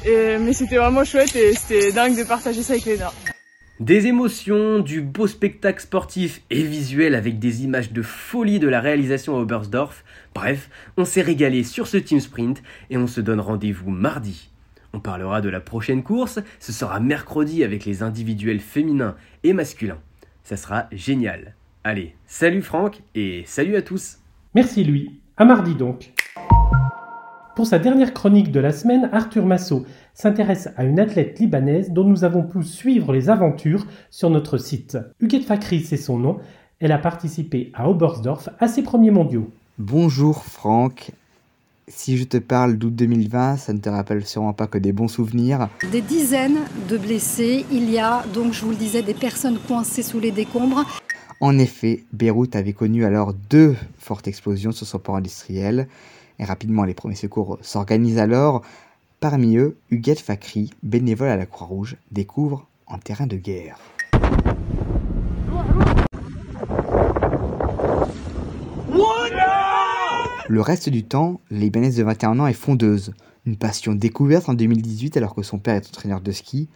Et, 0.06 0.38
mais 0.38 0.52
c'était 0.52 0.76
vraiment 0.76 1.06
chouette 1.06 1.34
et 1.38 1.54
c'était 1.54 1.94
dingue 1.94 2.18
de 2.18 2.26
partager 2.26 2.62
ça 2.62 2.74
avec 2.74 2.84
les 2.84 2.98
Nord. 2.98 3.14
Des 3.80 4.08
émotions, 4.08 4.80
du 4.80 5.00
beau 5.00 5.28
spectacle 5.28 5.82
sportif 5.82 6.42
et 6.50 6.64
visuel 6.64 7.16
avec 7.16 7.40
des 7.40 7.64
images 7.64 7.94
de 7.94 8.02
folie 8.02 8.60
de 8.60 8.68
la 8.68 8.82
réalisation 8.82 9.38
à 9.38 9.40
Oberstdorf. 9.40 10.04
Bref, 10.36 10.70
on 10.98 11.06
s'est 11.06 11.22
régalé 11.22 11.64
sur 11.64 11.88
ce 11.88 11.96
team 11.96 12.20
sprint 12.20 12.62
et 12.90 12.98
on 12.98 13.08
se 13.08 13.22
donne 13.22 13.40
rendez-vous 13.40 13.92
mardi. 13.92 14.50
On 14.92 15.00
parlera 15.00 15.40
de 15.40 15.48
la 15.48 15.62
prochaine 15.62 16.04
course, 16.04 16.40
ce 16.60 16.74
sera 16.74 17.00
mercredi 17.00 17.64
avec 17.64 17.86
les 17.86 18.04
individuels 18.04 18.60
féminins 18.60 19.16
et 19.44 19.54
masculins. 19.54 20.00
Ça 20.50 20.58
sera 20.58 20.88
génial. 20.92 21.54
Allez, 21.84 22.16
salut 22.26 22.64
Franck 22.64 23.04
et 23.14 23.44
salut 23.46 23.76
à 23.76 23.84
tous. 23.84 24.18
Merci 24.56 24.84
lui. 24.84 25.22
À 25.38 25.46
mardi 25.46 25.76
donc. 25.76 26.12
Pour 27.56 27.68
sa 27.68 27.78
dernière 27.78 28.16
chronique 28.16 28.52
de 28.52 28.60
la 28.60 28.72
semaine, 28.72 29.12
Arthur 29.14 29.46
Massot 29.46 29.86
s'intéresse 30.16 30.70
à 30.76 30.86
une 30.86 31.00
athlète 31.00 31.38
libanaise 31.38 31.92
dont 31.92 32.04
nous 32.04 32.24
avons 32.24 32.42
pu 32.42 32.64
suivre 32.64 33.14
les 33.14 33.30
aventures 33.30 33.86
sur 34.10 34.32
notre 34.32 34.58
site. 34.58 34.98
Huguette 35.20 35.46
Fakri, 35.46 35.82
c'est 35.82 35.98
son 35.98 36.18
nom. 36.18 36.40
Elle 36.80 36.94
a 36.94 36.98
participé 36.98 37.72
à 37.76 37.88
Oberstdorf 37.88 38.50
à 38.58 38.68
ses 38.68 38.82
premiers 38.82 39.12
mondiaux. 39.12 39.52
Bonjour 39.78 40.44
Franck. 40.44 41.12
Si 41.92 42.18
je 42.18 42.24
te 42.24 42.38
parle 42.38 42.78
d'août 42.78 42.94
2020, 42.94 43.58
ça 43.58 43.74
ne 43.74 43.80
te 43.80 43.90
rappelle 43.90 44.24
sûrement 44.24 44.54
pas 44.54 44.68
que 44.68 44.78
des 44.78 44.94
bons 44.94 45.08
souvenirs. 45.08 45.70
Des 45.92 46.02
dizaines 46.02 46.60
de 46.88 46.98
blessés. 47.00 47.66
Il 47.72 47.90
y 47.90 47.98
a 47.98 48.24
donc, 48.32 48.54
je 48.54 48.64
vous 48.64 48.70
le 48.70 48.76
disais, 48.76 49.02
des 49.02 49.16
personnes 49.16 49.58
coincées 49.58 50.04
sous 50.04 50.20
les 50.20 50.32
décombres. 50.32 50.86
En 51.42 51.58
effet, 51.58 52.04
Beyrouth 52.14 52.56
avait 52.56 52.74
connu 52.74 53.06
alors 53.06 53.34
deux 53.34 53.76
fortes 53.98 54.28
explosions 54.28 54.72
sur 54.72 54.86
son 54.86 55.00
port 55.00 55.16
industriel. 55.16 55.88
Et 56.38 56.46
rapidement, 56.46 56.84
les 56.84 56.94
premiers 56.94 57.16
secours 57.16 57.58
s'organisent 57.62 58.20
alors. 58.20 58.62
Parmi 59.20 59.58
eux, 59.58 59.76
Huguette 59.90 60.20
Fakri, 60.20 60.70
bénévole 60.84 61.30
à 61.30 61.38
la 61.38 61.48
Croix-Rouge, 61.48 61.98
découvre 62.12 62.68
un 62.88 63.00
terrain 63.00 63.26
de 63.26 63.36
guerre. 63.36 63.80
Le 70.52 70.62
reste 70.62 70.90
du 70.90 71.04
temps, 71.04 71.40
Libanaise 71.52 71.98
de 71.98 72.04
21 72.04 72.40
ans 72.40 72.48
est 72.48 72.54
fondeuse, 72.54 73.14
une 73.46 73.56
passion 73.56 73.94
découverte 73.94 74.50
en 74.50 74.56
2018 74.56 75.16
alors 75.16 75.36
que 75.36 75.44
son 75.44 75.60
père 75.60 75.76
est 75.76 75.88
entraîneur 75.88 76.22
de 76.22 76.32
ski. 76.32 76.68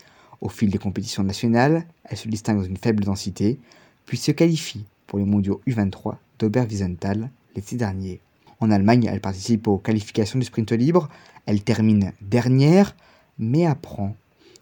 Au 0.41 0.49
fil 0.49 0.69
des 0.69 0.77
compétitions 0.77 1.23
nationales, 1.23 1.83
elle 2.03 2.17
se 2.17 2.27
distingue 2.27 2.57
dans 2.57 2.65
une 2.65 2.77
faible 2.77 3.03
densité, 3.03 3.57
puis 4.05 4.17
se 4.17 4.29
qualifie 4.29 4.85
pour 5.07 5.17
les 5.17 5.25
mondiaux 5.25 5.59
U23 5.67 6.17
d'Oberwiesenthal 6.37 7.31
l'été 7.55 7.75
dernier. 7.75 8.21
En 8.59 8.69
Allemagne, 8.69 9.09
elle 9.11 9.21
participe 9.21 9.67
aux 9.67 9.79
qualifications 9.79 10.37
du 10.37 10.45
sprint 10.45 10.71
libre, 10.73 11.09
elle 11.47 11.63
termine 11.63 12.11
dernière, 12.21 12.95
mais 13.39 13.65
apprend. 13.65 14.15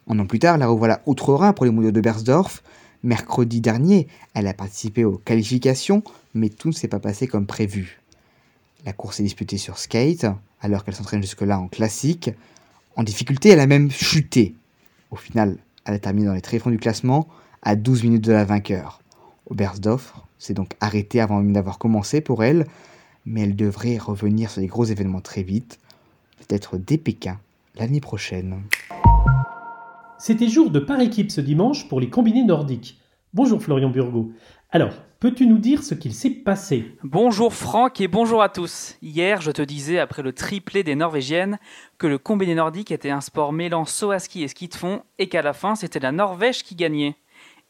Un 0.07 0.19
an 0.19 0.25
plus 0.25 0.39
tard, 0.39 0.57
la 0.57 0.67
revoilà 0.67 1.01
outre-Rhin 1.05 1.51
pour 1.51 1.65
les 1.65 1.71
mondiaux 1.71 1.91
de 1.91 1.99
Bersdorf. 1.99 2.63
Mercredi 3.03 3.59
dernier, 3.59 4.07
elle 4.35 4.47
a 4.47 4.53
participé 4.53 5.03
aux 5.03 5.17
qualifications, 5.17 6.01
mais 6.33 6.47
tout 6.47 6.69
ne 6.69 6.73
s'est 6.73 6.87
pas 6.87 6.99
passé 6.99 7.27
comme 7.27 7.45
prévu. 7.45 8.00
La 8.83 8.93
course 8.93 9.19
est 9.19 9.23
disputée 9.23 9.57
sur 9.57 9.77
skate, 9.77 10.25
alors 10.59 10.83
qu'elle 10.83 10.95
s'entraîne 10.95 11.21
jusque-là 11.21 11.59
en 11.59 11.67
classique. 11.67 12.31
En 12.95 13.03
difficulté, 13.03 13.49
elle 13.49 13.59
a 13.59 13.67
même 13.67 13.91
chuté. 13.91 14.55
Au 15.11 15.15
final, 15.15 15.57
elle 15.85 15.93
a 15.93 15.99
terminé 15.99 16.25
dans 16.25 16.33
les 16.33 16.41
tréfonds 16.41 16.71
du 16.71 16.79
classement, 16.79 17.27
à 17.61 17.75
12 17.75 18.03
minutes 18.03 18.23
de 18.23 18.33
la 18.33 18.43
vainqueur. 18.43 19.01
Oberstdorf 19.49 20.15
s'est 20.39 20.55
donc 20.55 20.71
arrêté 20.79 21.21
avant 21.21 21.37
même 21.37 21.53
d'avoir 21.53 21.77
commencé 21.77 22.21
pour 22.21 22.43
elle, 22.43 22.65
mais 23.25 23.41
elle 23.41 23.55
devrait 23.55 23.97
revenir 23.97 24.49
sur 24.49 24.61
les 24.61 24.67
gros 24.67 24.85
événements 24.85 25.21
très 25.21 25.43
vite, 25.43 25.77
peut-être 26.39 26.77
dès 26.77 26.97
Pékin 26.97 27.39
l'année 27.75 28.01
prochaine. 28.01 28.63
C'était 30.17 30.49
jour 30.49 30.71
de 30.71 30.79
par 30.79 30.99
équipe 30.99 31.31
ce 31.31 31.41
dimanche 31.41 31.87
pour 31.87 31.99
les 31.99 32.09
combinés 32.09 32.43
nordiques. 32.43 32.99
Bonjour 33.33 33.61
Florian 33.61 33.89
Burgot. 33.89 34.31
Alors, 34.73 34.93
peux-tu 35.19 35.47
nous 35.47 35.57
dire 35.57 35.83
ce 35.83 35.93
qu'il 35.93 36.13
s'est 36.13 36.29
passé? 36.29 36.95
Bonjour 37.03 37.53
Franck 37.53 37.99
et 37.99 38.07
bonjour 38.07 38.41
à 38.41 38.47
tous. 38.47 38.95
Hier, 39.01 39.41
je 39.41 39.51
te 39.51 39.61
disais, 39.61 39.99
après 39.99 40.21
le 40.21 40.31
triplé 40.31 40.81
des 40.83 40.95
Norvégiennes, 40.95 41.59
que 41.97 42.07
le 42.07 42.17
combiné 42.17 42.55
nordique 42.55 42.89
était 42.89 43.09
un 43.09 43.19
sport 43.19 43.51
mêlant 43.51 43.83
saut 43.83 44.11
à 44.11 44.19
ski 44.19 44.43
et 44.43 44.47
ski 44.47 44.69
de 44.69 44.75
fond 44.75 45.03
et 45.19 45.27
qu'à 45.27 45.41
la 45.41 45.51
fin, 45.51 45.75
c'était 45.75 45.99
la 45.99 46.13
Norvège 46.13 46.63
qui 46.63 46.75
gagnait. 46.75 47.17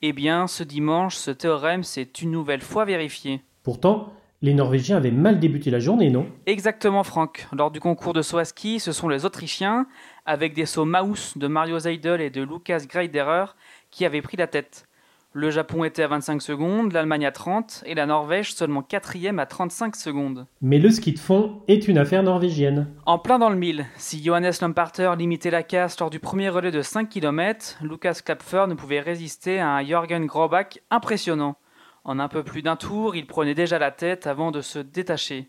Eh 0.04 0.14
bien, 0.14 0.46
ce 0.46 0.64
dimanche, 0.64 1.16
ce 1.16 1.32
théorème 1.32 1.82
s'est 1.82 2.08
une 2.22 2.30
nouvelle 2.30 2.62
fois 2.62 2.86
vérifié. 2.86 3.42
Pourtant, 3.64 4.14
les 4.44 4.54
Norvégiens 4.54 4.98
avaient 4.98 5.10
mal 5.10 5.40
débuté 5.40 5.72
la 5.72 5.80
journée, 5.80 6.12
non? 6.12 6.28
Exactement, 6.46 7.04
Franck. 7.04 7.48
Lors 7.52 7.72
du 7.72 7.80
concours 7.80 8.14
de 8.14 8.22
saut 8.22 8.38
à 8.38 8.46
ski, 8.46 8.80
ce 8.80 8.92
sont 8.92 9.10
les 9.10 9.26
Autrichiens, 9.26 9.88
avec 10.28 10.54
des 10.54 10.68
sauts 10.68 10.86
Maus 10.86 11.36
de 11.36 11.48
Mario 11.48 11.80
Seidel 11.80 12.22
et 12.22 12.30
de 12.30 12.44
Lukas 12.44 12.86
Greiderer, 12.88 13.56
qui 13.90 14.06
avaient 14.06 14.22
pris 14.22 14.38
la 14.38 14.46
tête. 14.46 14.86
Le 15.34 15.50
Japon 15.50 15.86
était 15.86 16.04
à 16.04 16.08
25 16.08 16.42
secondes, 16.42 16.92
l'Allemagne 16.92 17.26
à 17.26 17.32
30 17.32 17.86
et 17.86 17.96
la 17.96 18.06
Norvège 18.06 18.54
seulement 18.54 18.82
quatrième 18.82 19.40
à 19.40 19.46
35 19.46 19.96
secondes. 19.96 20.46
Mais 20.62 20.78
le 20.78 20.90
ski 20.90 21.14
de 21.14 21.20
fond 21.20 21.62
est 21.70 21.88
une 21.88 21.98
affaire 21.98 22.22
norvégienne. 22.22 22.90
En 23.06 23.18
plein 23.18 23.40
dans 23.40 23.50
le 23.50 23.56
mille, 23.56 23.86
si 23.96 24.22
Johannes 24.22 24.52
Lamparter 24.62 25.14
limitait 25.18 25.50
la 25.50 25.64
casse 25.64 25.98
lors 26.02 26.10
du 26.10 26.20
premier 26.20 26.50
relais 26.50 26.72
de 26.72 26.82
5 26.82 27.08
km, 27.08 27.78
Lucas 27.82 28.20
Klapfer 28.26 28.66
ne 28.68 28.74
pouvait 28.74 29.00
résister 29.00 29.62
à 29.62 29.70
un 29.70 29.84
Jürgen 29.86 30.26
Grobach 30.26 30.82
impressionnant. 30.90 31.56
En 32.04 32.20
un 32.20 32.28
peu 32.28 32.44
plus 32.44 32.62
d'un 32.62 32.76
tour, 32.76 33.16
il 33.16 33.26
prenait 33.26 33.56
déjà 33.56 33.80
la 33.80 33.92
tête 33.92 34.28
avant 34.28 34.52
de 34.52 34.60
se 34.60 34.80
détacher. 34.80 35.48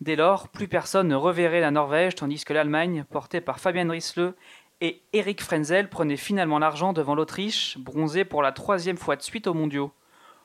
Dès 0.00 0.14
lors, 0.14 0.46
plus 0.46 0.68
personne 0.68 1.08
ne 1.08 1.16
reverrait 1.16 1.60
la 1.60 1.72
Norvège 1.72 2.14
tandis 2.14 2.44
que 2.44 2.52
l'Allemagne, 2.52 3.04
portée 3.10 3.40
par 3.40 3.58
Fabian 3.58 3.90
Rissle, 3.90 4.34
et 4.80 5.02
Eric 5.12 5.42
Frenzel 5.42 5.88
prenait 5.88 6.16
finalement 6.16 6.58
l'argent 6.58 6.92
devant 6.92 7.14
l'Autriche, 7.14 7.78
bronzé 7.78 8.24
pour 8.24 8.42
la 8.42 8.52
troisième 8.52 8.96
fois 8.96 9.16
de 9.16 9.22
suite 9.22 9.46
aux 9.46 9.54
mondiaux. 9.54 9.90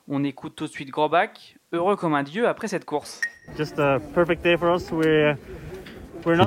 On 0.08 0.24
écoute 0.24 0.54
tout 0.56 0.66
de 0.66 0.70
suite 0.70 0.90
Grobach, 0.90 1.56
heureux 1.72 1.96
comme 1.96 2.14
un 2.14 2.24
dieu 2.24 2.48
après 2.48 2.68
cette 2.68 2.84
course. 2.84 3.20
C'est 3.56 3.76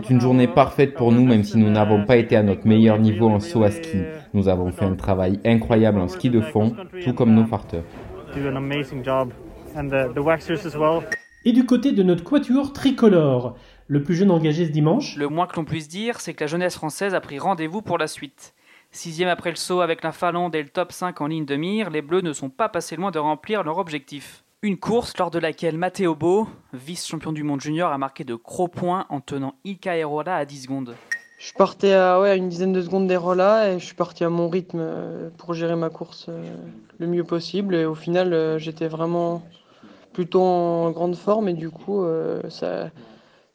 une 0.09 0.21
journée 0.21 0.47
parfaite 0.47 0.95
pour 0.95 1.11
nous, 1.11 1.25
même 1.25 1.43
si 1.43 1.57
nous 1.57 1.69
n'avons 1.69 2.05
pas 2.05 2.17
été 2.17 2.35
à 2.35 2.43
notre 2.43 2.67
meilleur 2.67 2.99
niveau 2.99 3.29
en 3.29 3.39
saut 3.39 3.63
à 3.63 3.71
ski. 3.71 3.99
Nous 4.33 4.49
avons 4.49 4.71
fait 4.71 4.85
un 4.85 4.95
travail 4.95 5.39
incroyable 5.45 5.99
en 5.99 6.07
ski 6.07 6.29
de 6.29 6.41
fond, 6.41 6.75
tout 7.03 7.13
comme 7.13 7.33
nos 7.33 7.45
farteurs. 7.45 7.83
Et 11.45 11.53
du 11.53 11.65
côté 11.65 11.91
de 11.93 12.03
notre 12.03 12.23
quatuor 12.23 12.73
tricolore, 12.73 13.55
le 13.87 14.03
plus 14.03 14.15
jeune 14.15 14.31
engagé 14.31 14.65
ce 14.65 14.71
dimanche. 14.71 15.15
Le 15.15 15.29
moins 15.29 15.47
que 15.47 15.55
l'on 15.55 15.65
puisse 15.65 15.87
dire, 15.87 16.19
c'est 16.19 16.33
que 16.33 16.43
la 16.43 16.47
jeunesse 16.47 16.75
française 16.75 17.13
a 17.13 17.21
pris 17.21 17.39
rendez-vous 17.39 17.81
pour 17.81 17.97
la 17.97 18.07
suite. 18.07 18.53
Sixième 18.91 19.29
après 19.29 19.49
le 19.49 19.55
saut 19.55 19.81
avec 19.81 20.03
la 20.03 20.11
Finlande 20.11 20.55
et 20.55 20.63
le 20.63 20.69
top 20.69 20.91
5 20.91 21.19
en 21.21 21.27
ligne 21.27 21.45
de 21.45 21.55
mire, 21.55 21.89
les 21.89 22.01
Bleus 22.01 22.21
ne 22.21 22.33
sont 22.33 22.49
pas 22.49 22.69
passés 22.69 22.95
loin 22.95 23.11
de 23.11 23.19
remplir 23.19 23.63
leur 23.63 23.77
objectif. 23.77 24.43
Une 24.63 24.77
course 24.77 25.15
lors 25.17 25.29
de 25.29 25.39
laquelle 25.39 25.77
Matteo 25.77 26.15
Bo, 26.15 26.47
vice-champion 26.73 27.31
du 27.31 27.43
monde 27.43 27.61
junior, 27.61 27.91
a 27.91 27.97
marqué 27.97 28.23
de 28.23 28.35
gros 28.35 28.67
points 28.67 29.05
en 29.09 29.21
tenant 29.21 29.55
Ilka 29.63 29.95
Erola 29.95 30.35
à 30.35 30.45
10 30.45 30.63
secondes. 30.63 30.95
Je 31.37 31.53
partais 31.53 31.93
à, 31.93 32.19
ouais, 32.19 32.35
une 32.35 32.49
dizaine 32.49 32.73
de 32.73 32.81
secondes 32.81 33.07
d'Erola 33.07 33.69
et 33.69 33.79
je 33.79 33.85
suis 33.85 33.95
parti 33.95 34.23
à 34.23 34.29
mon 34.29 34.49
rythme 34.49 34.79
euh, 34.81 35.29
pour 35.37 35.53
gérer 35.53 35.75
ma 35.75 35.91
course 35.91 36.25
euh, 36.29 36.55
le 36.97 37.05
mieux 37.05 37.23
possible. 37.23 37.75
Et 37.75 37.85
au 37.85 37.93
final, 37.93 38.33
euh, 38.33 38.57
j'étais 38.57 38.87
vraiment 38.87 39.43
plutôt 40.13 40.41
en 40.41 40.89
grande 40.89 41.15
forme 41.15 41.47
et 41.47 41.53
du 41.53 41.69
coup, 41.69 42.03
ça, 42.49 42.89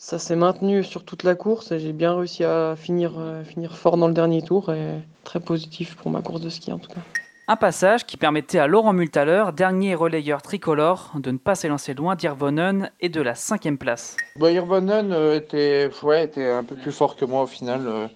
ça 0.04 0.18
s'est 0.18 0.34
maintenu 0.34 0.82
sur 0.82 1.04
toute 1.04 1.22
la 1.22 1.36
course 1.36 1.70
et 1.70 1.78
j'ai 1.78 1.92
bien 1.92 2.16
réussi 2.16 2.42
à 2.42 2.74
finir, 2.74 3.12
finir 3.44 3.76
fort 3.76 3.96
dans 3.96 4.08
le 4.08 4.12
dernier 4.12 4.42
tour 4.42 4.72
et 4.72 5.00
très 5.22 5.38
positif 5.38 5.94
pour 5.94 6.10
ma 6.10 6.22
course 6.22 6.40
de 6.40 6.48
ski 6.48 6.72
en 6.72 6.78
tout 6.80 6.90
cas. 6.90 7.00
Un 7.46 7.54
passage 7.54 8.04
qui 8.04 8.16
permettait 8.16 8.58
à 8.58 8.66
Laurent 8.66 8.92
Multaler, 8.92 9.44
dernier 9.56 9.94
relayeur 9.94 10.42
tricolore, 10.42 11.12
de 11.14 11.30
ne 11.30 11.38
pas 11.38 11.54
s'élancer 11.54 11.94
loin 11.94 12.16
d'Irvonen 12.16 12.90
et 13.00 13.10
de 13.10 13.20
la 13.20 13.36
cinquième 13.36 13.78
place. 13.78 14.16
Bah, 14.34 14.50
Irvonen 14.50 15.12
euh, 15.12 15.36
était, 15.36 15.88
ouais, 16.02 16.24
était 16.24 16.50
un 16.50 16.64
peu 16.64 16.74
plus 16.74 16.92
fort 16.92 17.14
que 17.14 17.24
moi 17.24 17.42
au 17.42 17.46
final. 17.46 17.86
euh. 17.86 18.08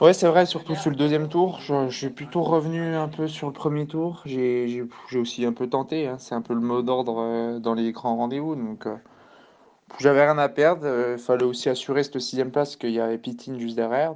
Ouais, 0.00 0.12
c'est 0.12 0.26
vrai, 0.26 0.44
surtout 0.44 0.74
sur 0.74 0.90
le 0.90 0.96
deuxième 0.96 1.28
tour. 1.28 1.60
Je, 1.60 1.88
je 1.88 1.96
suis 1.96 2.10
plutôt 2.10 2.42
revenu 2.42 2.96
un 2.96 3.08
peu 3.08 3.28
sur 3.28 3.46
le 3.46 3.52
premier 3.52 3.86
tour. 3.86 4.22
J'ai 4.26 4.82
aussi 5.14 5.44
un 5.44 5.52
peu 5.52 5.68
tenté. 5.68 6.08
hein. 6.08 6.16
C'est 6.18 6.34
un 6.34 6.42
peu 6.42 6.54
le 6.54 6.60
mot 6.60 6.82
d'ordre 6.82 7.16
euh, 7.20 7.58
dans 7.60 7.74
les 7.74 7.92
grands 7.92 8.16
rendez-vous. 8.16 8.56
Donc, 8.56 8.86
euh, 8.86 8.96
j'avais 9.98 10.22
rien 10.22 10.38
à 10.38 10.48
perdre. 10.48 10.86
Il 11.12 11.18
fallait 11.18 11.44
aussi 11.44 11.68
assurer 11.68 12.02
cette 12.02 12.18
sixième 12.18 12.50
place 12.50 12.76
qu'il 12.76 12.90
y 12.90 13.00
avait 13.00 13.18
Pitine 13.18 13.58
juste 13.58 13.76
derrière. 13.76 14.14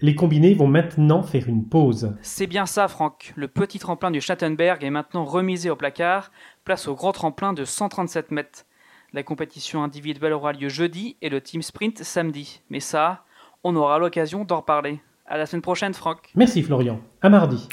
Les 0.00 0.16
combinés 0.16 0.54
vont 0.54 0.66
maintenant 0.66 1.22
faire 1.22 1.48
une 1.48 1.64
pause. 1.64 2.16
C'est 2.22 2.48
bien 2.48 2.66
ça, 2.66 2.88
Franck. 2.88 3.32
Le 3.36 3.46
petit 3.46 3.78
tremplin 3.78 4.10
du 4.10 4.20
Schattenberg 4.20 4.82
est 4.82 4.90
maintenant 4.90 5.24
remisé 5.24 5.70
au 5.70 5.76
placard, 5.76 6.32
place 6.64 6.88
au 6.88 6.96
grand 6.96 7.12
tremplin 7.12 7.52
de 7.52 7.64
137 7.64 8.32
mètres. 8.32 8.64
La 9.12 9.22
compétition 9.22 9.84
individuelle 9.84 10.32
aura 10.32 10.52
lieu 10.54 10.68
jeudi 10.68 11.16
et 11.22 11.28
le 11.28 11.40
team 11.40 11.62
sprint 11.62 12.02
samedi. 12.02 12.62
Mais 12.68 12.80
ça, 12.80 13.24
on 13.62 13.76
aura 13.76 14.00
l'occasion 14.00 14.44
d'en 14.44 14.56
reparler. 14.56 15.00
À 15.26 15.38
la 15.38 15.46
semaine 15.46 15.62
prochaine, 15.62 15.94
Franck. 15.94 16.30
Merci 16.34 16.62
Florian. 16.62 16.98
À 17.20 17.28
mardi. 17.28 17.68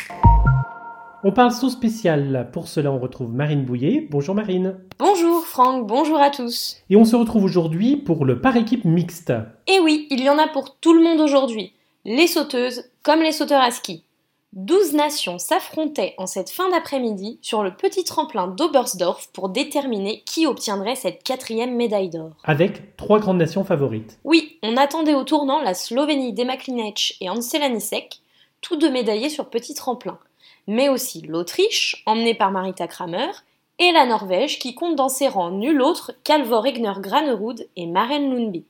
On 1.21 1.33
parle 1.33 1.51
saut 1.51 1.69
spécial. 1.69 2.49
Pour 2.53 2.69
cela, 2.69 2.93
on 2.93 2.99
retrouve 2.99 3.33
Marine 3.33 3.65
Bouillet. 3.65 4.07
Bonjour 4.09 4.33
Marine. 4.33 4.77
Bonjour 4.99 5.45
Franck, 5.45 5.85
bonjour 5.85 6.17
à 6.17 6.29
tous. 6.29 6.77
Et 6.89 6.95
on 6.95 7.03
se 7.03 7.17
retrouve 7.17 7.43
aujourd'hui 7.43 7.97
pour 7.97 8.23
le 8.23 8.39
par 8.39 8.55
équipe 8.55 8.85
mixte. 8.85 9.33
Et 9.67 9.81
oui, 9.81 10.07
il 10.11 10.23
y 10.23 10.29
en 10.29 10.37
a 10.37 10.47
pour 10.47 10.77
tout 10.77 10.93
le 10.93 11.03
monde 11.03 11.19
aujourd'hui. 11.19 11.73
Les 12.05 12.27
sauteuses 12.27 12.85
comme 13.03 13.21
les 13.21 13.33
sauteurs 13.33 13.61
à 13.61 13.71
ski. 13.71 14.05
12 14.53 14.93
nations 14.93 15.39
s'affrontaient 15.39 16.15
en 16.17 16.25
cette 16.25 16.49
fin 16.49 16.69
d'après-midi 16.69 17.37
sur 17.41 17.63
le 17.63 17.75
petit 17.75 18.05
tremplin 18.05 18.47
d'Oberstdorf 18.47 19.27
pour 19.33 19.49
déterminer 19.49 20.23
qui 20.25 20.47
obtiendrait 20.47 20.95
cette 20.95 21.21
quatrième 21.23 21.75
médaille 21.75 22.09
d'or. 22.09 22.31
Avec 22.45 22.95
trois 22.95 23.19
grandes 23.19 23.37
nations 23.37 23.65
favorites. 23.65 24.19
Oui, 24.23 24.57
on 24.63 24.77
attendait 24.77 25.15
au 25.15 25.25
tournant 25.25 25.61
la 25.61 25.73
Slovénie 25.73 26.31
d'Ema 26.31 26.55
Klinec 26.55 27.17
et 27.19 27.29
Ansel 27.29 27.61
Anisek, 27.61 28.21
tous 28.61 28.77
deux 28.77 28.89
médaillés 28.89 29.29
sur 29.29 29.49
petit 29.49 29.75
tremplin, 29.75 30.17
mais 30.69 30.87
aussi 30.87 31.21
l'Autriche, 31.21 32.03
emmenée 32.05 32.35
par 32.35 32.51
Marita 32.51 32.87
Kramer, 32.87 33.31
et 33.79 33.91
la 33.91 34.05
Norvège 34.05 34.59
qui 34.59 34.75
compte 34.75 34.95
dans 34.95 35.09
ses 35.09 35.27
rangs 35.27 35.49
nul 35.49 35.81
autre 35.81 36.11
qu'Alvor 36.23 36.67
Egner 36.67 36.93
Granerud 36.99 37.67
et 37.75 37.87
Maren 37.87 38.29
Lundby. 38.29 38.65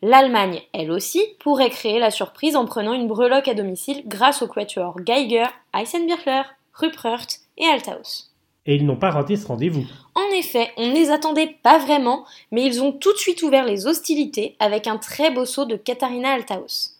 L'Allemagne, 0.00 0.62
elle 0.72 0.90
aussi, 0.90 1.20
pourrait 1.38 1.68
créer 1.68 1.98
la 1.98 2.10
surprise 2.10 2.56
en 2.56 2.64
prenant 2.64 2.94
une 2.94 3.06
breloque 3.06 3.48
à 3.48 3.54
domicile 3.54 4.02
grâce 4.06 4.40
au 4.40 4.46
quatuor 4.46 4.98
Geiger, 5.02 5.44
Eisenbirchler, 5.78 6.42
Ruprecht 6.72 7.40
et 7.58 7.66
Althaus. 7.66 8.30
Et 8.64 8.76
ils 8.76 8.86
n'ont 8.86 8.96
pas 8.96 9.10
raté 9.10 9.36
ce 9.36 9.46
rendez-vous. 9.46 9.84
En 10.14 10.34
effet, 10.34 10.70
on 10.78 10.86
ne 10.86 10.94
les 10.94 11.10
attendait 11.10 11.54
pas 11.62 11.76
vraiment, 11.76 12.24
mais 12.50 12.64
ils 12.64 12.82
ont 12.82 12.92
tout 12.92 13.12
de 13.12 13.18
suite 13.18 13.42
ouvert 13.42 13.66
les 13.66 13.86
hostilités 13.86 14.56
avec 14.58 14.86
un 14.86 14.96
très 14.96 15.30
beau 15.30 15.44
saut 15.44 15.66
de 15.66 15.76
Katharina 15.76 16.30
Althaus. 16.30 16.99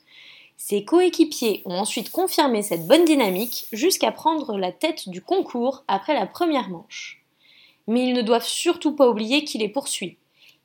Ses 0.62 0.84
coéquipiers 0.84 1.62
ont 1.64 1.78
ensuite 1.78 2.10
confirmé 2.10 2.62
cette 2.62 2.86
bonne 2.86 3.06
dynamique 3.06 3.66
jusqu'à 3.72 4.12
prendre 4.12 4.58
la 4.58 4.72
tête 4.72 5.08
du 5.08 5.22
concours 5.22 5.84
après 5.88 6.12
la 6.12 6.26
première 6.26 6.68
manche. 6.68 7.24
Mais 7.86 8.06
ils 8.06 8.12
ne 8.12 8.20
doivent 8.20 8.46
surtout 8.46 8.94
pas 8.94 9.08
oublier 9.08 9.42
qui 9.44 9.56
les 9.56 9.70
poursuit. 9.70 10.18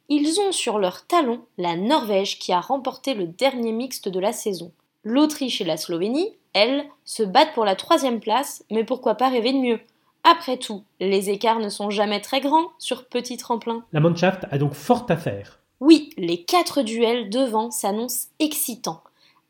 Ils 0.09 0.37
ont 0.41 0.51
sur 0.51 0.79
leur 0.79 1.07
talon 1.07 1.39
la 1.57 1.77
Norvège 1.77 2.39
qui 2.39 2.51
a 2.51 2.59
remporté 2.59 3.13
le 3.13 3.25
dernier 3.25 3.71
mixte 3.71 4.09
de 4.09 4.19
la 4.19 4.33
saison. 4.33 4.73
L'Autriche 5.05 5.61
et 5.61 5.65
la 5.65 5.77
Slovénie, 5.77 6.33
elles, 6.51 6.83
se 7.05 7.23
battent 7.23 7.53
pour 7.53 7.63
la 7.63 7.77
troisième 7.77 8.19
place, 8.19 8.65
mais 8.69 8.83
pourquoi 8.83 9.15
pas 9.15 9.29
rêver 9.29 9.53
de 9.53 9.59
mieux? 9.59 9.79
Après 10.25 10.57
tout, 10.57 10.83
les 10.99 11.29
écarts 11.29 11.59
ne 11.59 11.69
sont 11.69 11.89
jamais 11.89 12.19
très 12.19 12.41
grands 12.41 12.67
sur 12.79 13.05
petit 13.05 13.37
tremplin. 13.37 13.85
La 13.93 14.01
Mannschaft 14.01 14.45
a 14.51 14.57
donc 14.57 14.73
fort 14.73 15.05
à 15.07 15.15
faire. 15.15 15.61
Oui, 15.79 16.09
les 16.17 16.43
quatre 16.43 16.81
duels 16.81 17.29
devant 17.29 17.71
s'annoncent 17.71 18.27
excitants. 18.39 19.01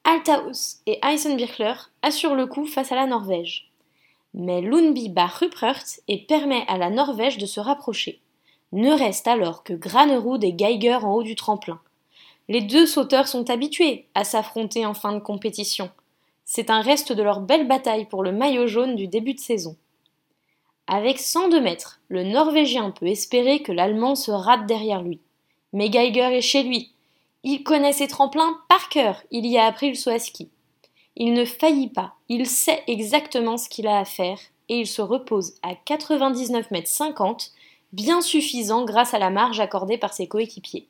Althaus 0.08 0.82
et 0.86 1.00
Eisenbirchler 1.04 1.74
assurent 2.04 2.36
le 2.36 2.46
coup 2.46 2.68
face 2.68 2.92
à 2.92 2.96
la 2.96 3.08
Norvège. 3.08 3.72
Mais 4.36 4.62
Lundby 4.62 5.10
bat 5.10 5.26
Ruprecht 5.26 6.04
et 6.08 6.20
permet 6.28 6.64
à 6.68 6.78
la 6.78 6.92
Norvège 6.92 7.40
de 7.40 7.48
se 7.48 7.60
rapprocher. 7.60 8.22
Ne 8.72 8.92
reste 8.92 9.28
alors 9.28 9.64
que 9.64 9.74
Granerud 9.74 10.44
et 10.44 10.54
Geiger 10.54 11.00
en 11.02 11.14
haut 11.14 11.24
du 11.24 11.36
tremplin. 11.36 11.80
Les 12.50 12.62
deux 12.62 12.86
sauteurs 12.86 13.28
sont 13.28 13.50
habitués 13.50 14.06
à 14.14 14.24
s'affronter 14.24 14.86
en 14.86 14.94
fin 14.94 15.12
de 15.12 15.20
compétition. 15.20 15.90
C'est 16.44 16.70
un 16.70 16.82
reste 16.82 17.12
de 17.12 17.24
leur 17.24 17.40
belle 17.40 17.68
bataille 17.68 18.06
pour 18.06 18.22
le 18.22 18.32
maillot 18.32 18.68
jaune 18.68 18.96
du 18.96 19.08
début 19.08 19.34
de 19.34 19.40
saison. 19.40 19.76
Avec 20.86 21.18
102 21.18 21.60
mètres, 21.62 22.00
le 22.10 22.22
Norvégien 22.22 22.92
peut 22.92 23.08
espérer 23.08 23.64
que 23.64 23.72
l'Allemand 23.72 24.14
se 24.14 24.30
rate 24.30 24.68
derrière 24.68 25.02
lui. 25.02 25.20
Mais 25.74 25.90
Geiger 25.90 26.38
est 26.38 26.42
chez 26.42 26.62
lui. 26.62 26.95
Il 27.48 27.64
connaît 27.64 27.94
ses 27.94 28.08
tremplins 28.08 28.60
par 28.68 28.90
cœur, 28.90 29.22
il 29.30 29.46
y 29.46 29.60
a 29.60 29.66
appris 29.66 29.90
le 29.90 29.96
saut 29.96 30.10
à 30.10 30.18
ski. 30.18 30.50
Il 31.16 31.34
ne 31.34 31.46
faillit 31.46 31.90
pas, 31.90 32.16
il 32.28 32.48
sait 32.48 32.82
exactement 32.88 33.58
ce 33.58 33.70
qu'il 33.70 33.86
a 33.86 34.00
à 34.00 34.04
faire 34.04 34.40
et 34.68 34.80
il 34.80 34.88
se 34.88 35.04
repose 35.04 35.54
à 35.62 35.76
99 35.76 36.72
mètres 36.72 36.90
50 36.90 37.52
bien 37.94 38.22
suffisant 38.22 38.84
grâce 38.84 39.14
à 39.14 39.20
la 39.20 39.30
marge 39.30 39.60
accordée 39.60 40.00
par 40.00 40.12
ses 40.12 40.26
coéquipiers. 40.26 40.88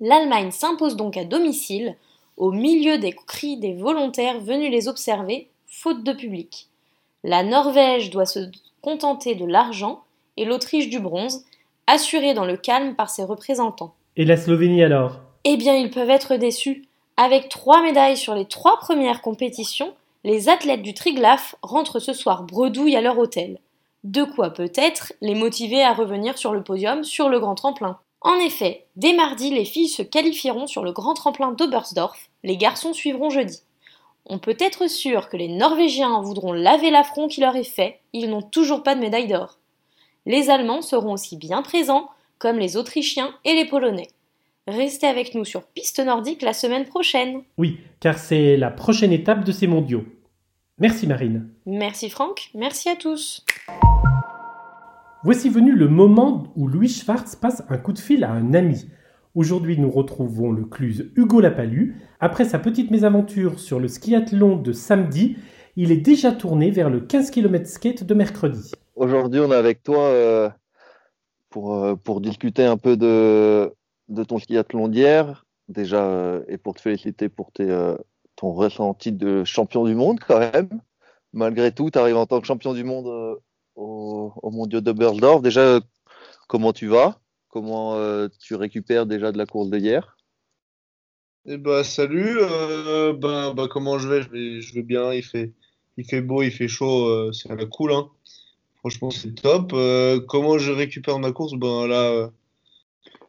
L'Allemagne 0.00 0.52
s'impose 0.52 0.96
donc 0.96 1.18
à 1.18 1.24
domicile, 1.24 1.96
au 2.38 2.50
milieu 2.50 2.96
des 2.96 3.12
cris 3.12 3.58
des 3.58 3.74
volontaires 3.74 4.40
venus 4.40 4.70
les 4.70 4.88
observer, 4.88 5.50
faute 5.66 6.02
de 6.02 6.14
public. 6.14 6.68
La 7.24 7.42
Norvège 7.42 8.08
doit 8.08 8.24
se 8.24 8.50
contenter 8.80 9.34
de 9.34 9.44
l'argent 9.44 10.02
et 10.38 10.46
l'Autriche 10.46 10.88
du 10.88 10.98
bronze, 10.98 11.44
assurée 11.86 12.32
dans 12.32 12.46
le 12.46 12.56
calme 12.56 12.96
par 12.96 13.10
ses 13.10 13.24
représentants. 13.24 13.94
Et 14.16 14.24
la 14.24 14.38
Slovénie 14.38 14.82
alors? 14.82 15.27
Eh 15.50 15.56
bien, 15.56 15.74
ils 15.76 15.90
peuvent 15.90 16.10
être 16.10 16.36
déçus. 16.36 16.84
Avec 17.16 17.48
trois 17.48 17.80
médailles 17.80 18.18
sur 18.18 18.34
les 18.34 18.44
trois 18.44 18.78
premières 18.78 19.22
compétitions, 19.22 19.94
les 20.22 20.50
athlètes 20.50 20.82
du 20.82 20.92
Triglaf 20.92 21.56
rentrent 21.62 22.00
ce 22.00 22.12
soir 22.12 22.42
bredouille 22.42 22.96
à 22.96 23.00
leur 23.00 23.16
hôtel. 23.16 23.58
De 24.04 24.24
quoi 24.24 24.50
peut-être 24.50 25.14
les 25.22 25.34
motiver 25.34 25.82
à 25.82 25.94
revenir 25.94 26.36
sur 26.36 26.52
le 26.52 26.62
podium 26.62 27.02
sur 27.02 27.30
le 27.30 27.40
grand 27.40 27.54
tremplin. 27.54 27.98
En 28.20 28.34
effet, 28.34 28.84
dès 28.96 29.14
mardi, 29.14 29.48
les 29.48 29.64
filles 29.64 29.88
se 29.88 30.02
qualifieront 30.02 30.66
sur 30.66 30.84
le 30.84 30.92
grand 30.92 31.14
tremplin 31.14 31.50
d'Oberstdorf, 31.52 32.28
les 32.44 32.58
garçons 32.58 32.92
suivront 32.92 33.30
jeudi. 33.30 33.62
On 34.26 34.38
peut 34.38 34.56
être 34.58 34.86
sûr 34.86 35.30
que 35.30 35.38
les 35.38 35.48
Norvégiens 35.48 36.20
voudront 36.20 36.52
laver 36.52 36.90
l'affront 36.90 37.26
qui 37.26 37.40
leur 37.40 37.56
est 37.56 37.64
fait, 37.64 38.00
ils 38.12 38.28
n'ont 38.28 38.42
toujours 38.42 38.82
pas 38.82 38.94
de 38.94 39.00
médaille 39.00 39.28
d'or. 39.28 39.56
Les 40.26 40.50
Allemands 40.50 40.82
seront 40.82 41.14
aussi 41.14 41.38
bien 41.38 41.62
présents, 41.62 42.10
comme 42.38 42.58
les 42.58 42.76
Autrichiens 42.76 43.32
et 43.46 43.54
les 43.54 43.64
Polonais. 43.64 44.08
Restez 44.68 45.06
avec 45.06 45.34
nous 45.34 45.46
sur 45.46 45.62
Piste 45.62 45.98
Nordique 45.98 46.42
la 46.42 46.52
semaine 46.52 46.84
prochaine. 46.84 47.40
Oui, 47.56 47.80
car 48.00 48.18
c'est 48.18 48.58
la 48.58 48.70
prochaine 48.70 49.12
étape 49.12 49.42
de 49.42 49.50
ces 49.50 49.66
mondiaux. 49.66 50.04
Merci 50.76 51.06
Marine. 51.06 51.48
Merci 51.64 52.10
Franck, 52.10 52.50
merci 52.54 52.90
à 52.90 52.96
tous. 52.96 53.46
Voici 55.24 55.48
venu 55.48 55.72
le 55.72 55.88
moment 55.88 56.52
où 56.54 56.68
Louis 56.68 56.90
Schwartz 56.90 57.34
passe 57.34 57.62
un 57.70 57.78
coup 57.78 57.94
de 57.94 57.98
fil 57.98 58.24
à 58.24 58.30
un 58.30 58.52
ami. 58.52 58.90
Aujourd'hui, 59.34 59.78
nous 59.78 59.90
retrouvons 59.90 60.52
le 60.52 60.66
cluse 60.66 61.10
Hugo 61.16 61.40
Lapalu. 61.40 62.02
Après 62.20 62.44
sa 62.44 62.58
petite 62.58 62.90
mésaventure 62.90 63.60
sur 63.60 63.80
le 63.80 63.88
skiathlon 63.88 64.56
de 64.56 64.72
samedi, 64.72 65.38
il 65.76 65.90
est 65.92 65.96
déjà 65.96 66.30
tourné 66.30 66.70
vers 66.70 66.90
le 66.90 67.00
15 67.00 67.30
km 67.30 67.66
skate 67.66 68.04
de 68.04 68.12
mercredi. 68.12 68.72
Aujourd'hui, 68.96 69.40
on 69.40 69.50
est 69.50 69.56
avec 69.56 69.82
toi 69.82 70.00
euh, 70.00 70.50
pour, 71.48 71.74
euh, 71.74 71.94
pour 71.94 72.20
discuter 72.20 72.66
un 72.66 72.76
peu 72.76 72.98
de, 72.98 73.72
de 74.08 74.24
ton 74.24 74.38
skiathlon 74.38 74.88
d'hier, 74.88 75.46
déjà, 75.68 76.04
euh, 76.04 76.42
et 76.48 76.58
pour 76.58 76.74
te 76.74 76.80
féliciter 76.80 77.28
pour 77.28 77.52
tes, 77.52 77.70
euh, 77.70 77.96
ton 78.36 78.52
ressenti 78.52 79.12
de 79.12 79.44
champion 79.44 79.84
du 79.84 79.94
monde 79.94 80.18
quand 80.20 80.38
même. 80.38 80.80
Malgré 81.32 81.72
tout, 81.72 81.90
tu 81.90 81.98
arrives 81.98 82.16
en 82.16 82.26
tant 82.26 82.40
que 82.40 82.46
champion 82.46 82.72
du 82.72 82.84
monde 82.84 83.06
euh, 83.06 83.36
au, 83.76 84.32
au 84.42 84.50
mondial 84.50 84.82
de 84.82 84.92
Bergdorf. 84.92 85.42
Déjà, 85.42 85.80
comment 86.46 86.72
tu 86.72 86.86
vas? 86.86 87.20
Comment 87.50 87.96
tu 88.38 88.54
récupères 88.54 89.06
déjà 89.06 89.32
de 89.32 89.38
la 89.38 89.46
course 89.46 89.68
de 89.68 89.78
hier? 89.78 90.16
Eh 91.46 91.56
bah 91.56 91.82
salut, 91.82 92.38
euh, 92.40 93.14
bah, 93.14 93.52
bah, 93.54 93.68
comment 93.70 93.98
je 93.98 94.08
vais? 94.08 94.22
Je 94.60 94.74
vais, 94.74 94.82
bien, 94.82 95.12
il 95.14 95.22
fait, 95.22 95.52
il 95.96 96.04
fait 96.04 96.20
beau, 96.20 96.42
il 96.42 96.50
fait 96.50 96.68
chaud, 96.68 97.32
c'est 97.32 97.68
cool, 97.70 97.92
hein. 97.92 98.08
Franchement, 98.76 99.10
c'est 99.10 99.34
top. 99.34 99.72
Comment 100.28 100.58
je 100.58 100.72
récupère 100.72 101.18
ma 101.18 101.32
course? 101.32 101.54
Ben 101.54 101.86
là, 101.86 102.30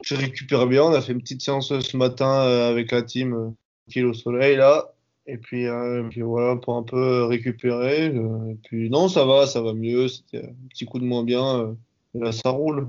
je 0.03 0.15
récupère 0.15 0.67
bien. 0.67 0.83
On 0.83 0.93
a 0.93 1.01
fait 1.01 1.13
une 1.13 1.21
petite 1.21 1.41
séance 1.41 1.77
ce 1.79 1.97
matin 1.97 2.43
euh, 2.45 2.69
avec 2.69 2.91
la 2.91 3.01
team 3.03 3.33
euh, 3.33 3.49
tranquille 3.88 4.05
au 4.05 4.13
soleil 4.13 4.55
là. 4.57 4.93
Et 5.27 5.38
puis, 5.38 5.67
euh, 5.67 6.03
et 6.05 6.09
puis 6.09 6.21
voilà, 6.21 6.55
pour 6.55 6.75
un 6.75 6.83
peu 6.83 7.23
récupérer. 7.25 8.07
euh, 8.09 8.51
et 8.51 8.55
puis 8.63 8.89
non, 8.89 9.07
ça 9.09 9.25
va, 9.25 9.45
ça 9.45 9.62
va 9.62 9.73
mieux. 9.73 10.07
C'était 10.07 10.45
un 10.45 10.67
petit 10.69 10.85
coup 10.85 10.99
de 10.99 11.05
moins 11.05 11.23
bien. 11.23 11.59
euh, 11.59 11.73
et 12.15 12.19
là, 12.19 12.31
ça 12.31 12.49
roule. 12.49 12.88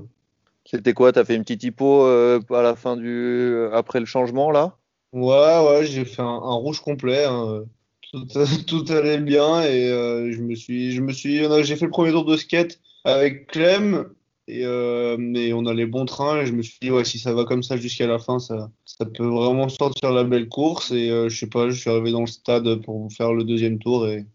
C'était 0.65 0.93
quoi? 0.93 1.11
T'as 1.11 1.23
fait 1.25 1.35
une 1.35 1.43
petite 1.43 1.63
hypo 1.63 2.03
euh, 2.05 2.39
à 2.51 2.61
la 2.61 2.75
fin 2.75 2.97
du 2.97 3.55
après 3.73 3.99
le 3.99 4.05
changement 4.05 4.51
là? 4.51 4.77
Ouais, 5.13 5.59
ouais, 5.67 5.85
j'ai 5.85 6.05
fait 6.05 6.21
un, 6.21 6.25
un 6.25 6.53
rouge 6.55 6.79
complet. 6.81 7.25
hein. 7.25 7.63
Tout, 8.11 8.25
tout 8.67 8.85
allait 8.91 9.19
bien 9.19 9.61
et 9.63 9.89
euh, 9.89 10.31
je 10.31 10.41
me 10.41 10.55
suis, 10.55 10.91
je 10.93 11.01
me 11.01 11.11
suis, 11.13 11.43
j'ai 11.63 11.75
fait 11.75 11.85
le 11.85 11.91
premier 11.91 12.11
tour 12.11 12.25
de 12.25 12.37
skate 12.37 12.79
avec 13.03 13.47
Clem 13.47 14.09
et, 14.47 14.65
euh, 14.65 15.17
et 15.35 15.53
on 15.53 15.65
a 15.65 15.73
les 15.73 15.85
bons 15.85 16.05
trains. 16.05 16.41
Et 16.41 16.45
je 16.45 16.53
me 16.53 16.61
suis 16.61 16.77
dit, 16.81 16.91
ouais, 16.91 17.03
si 17.05 17.19
ça 17.19 17.33
va 17.33 17.45
comme 17.45 17.63
ça 17.63 17.77
jusqu'à 17.77 18.07
la 18.07 18.19
fin, 18.19 18.39
ça, 18.39 18.71
ça 18.85 19.05
peut 19.05 19.25
vraiment 19.25 19.69
sortir 19.69 20.11
la 20.11 20.23
belle 20.23 20.49
course. 20.49 20.91
Et 20.91 21.09
euh, 21.09 21.29
je 21.29 21.37
sais 21.37 21.47
pas, 21.49 21.69
je 21.69 21.79
suis 21.79 21.89
arrivé 21.89 22.11
dans 22.11 22.21
le 22.21 22.27
stade 22.27 22.81
pour 22.83 23.11
faire 23.13 23.33
le 23.33 23.43
deuxième 23.43 23.79
tour 23.79 24.07
et 24.07 24.25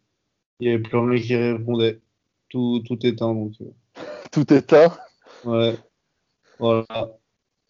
il 0.60 0.68
y 0.68 0.72
avait 0.72 0.82
plus 0.82 0.96
rien 0.98 1.20
qui 1.20 1.36
répondait. 1.36 2.00
Tout, 2.48 2.82
tout 2.86 3.04
éteint 3.06 3.34
donc. 3.34 3.52
euh, 3.60 3.64
Tout 4.32 4.52
éteint. 4.52 4.96
ouais, 5.44 5.76
voilà. 6.58 6.86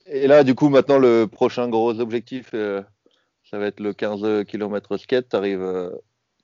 Et 0.06 0.26
là, 0.28 0.44
du 0.44 0.54
coup, 0.54 0.68
maintenant, 0.68 0.98
le 0.98 1.26
prochain 1.26 1.68
gros 1.68 1.98
objectif, 1.98 2.50
euh, 2.54 2.82
ça 3.50 3.58
va 3.58 3.66
être 3.66 3.80
le 3.80 3.92
15 3.92 4.44
km 4.46 4.96
skate. 4.98 5.28
T'arrives, 5.28 5.62
euh, 5.62 5.90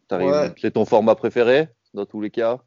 t'arrives- 0.09 0.31
Ouais. 0.31 0.55
c'est 0.61 0.73
ton 0.73 0.85
format 0.85 1.15
préféré 1.15 1.69
dans 1.95 2.07
tous 2.07 2.21
les 2.21 2.31
cas? 2.31 2.59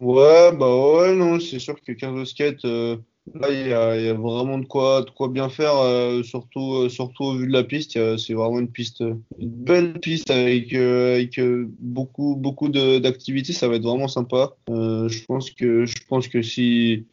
Ouais, 0.00 0.50
bah 0.56 0.94
ouais, 0.94 1.14
non, 1.14 1.38
c'est 1.38 1.60
sûr 1.60 1.80
que 1.80 1.92
15 1.92 2.28
skate, 2.28 2.64
euh, 2.64 2.96
là, 3.34 3.50
il 3.50 3.68
y 3.68 3.72
a, 3.72 4.14
vraiment 4.14 4.58
de 4.58 4.66
quoi, 4.66 5.02
de 5.02 5.10
quoi 5.10 5.28
bien 5.28 5.48
faire, 5.48 5.76
euh, 5.76 6.24
surtout, 6.24 6.74
euh, 6.74 6.88
surtout 6.88 7.24
au 7.24 7.34
vu 7.36 7.46
de 7.46 7.52
la 7.52 7.62
piste. 7.62 7.92
C'est 8.16 8.34
vraiment 8.34 8.58
une 8.58 8.70
piste, 8.70 9.00
une 9.00 9.48
belle 9.48 10.00
piste 10.00 10.30
avec, 10.30 10.72
avec 10.74 11.40
beaucoup, 11.78 12.34
beaucoup 12.36 12.68
d'activités. 12.68 13.52
Ça 13.52 13.68
va 13.68 13.76
être 13.76 13.84
vraiment 13.84 14.08
sympa. 14.08 14.56
Je 14.68 15.24
pense 15.26 15.50
que, 15.50 15.86
je 15.86 15.94
pense 16.08 16.26
que 16.26 16.42
si, 16.42 17.06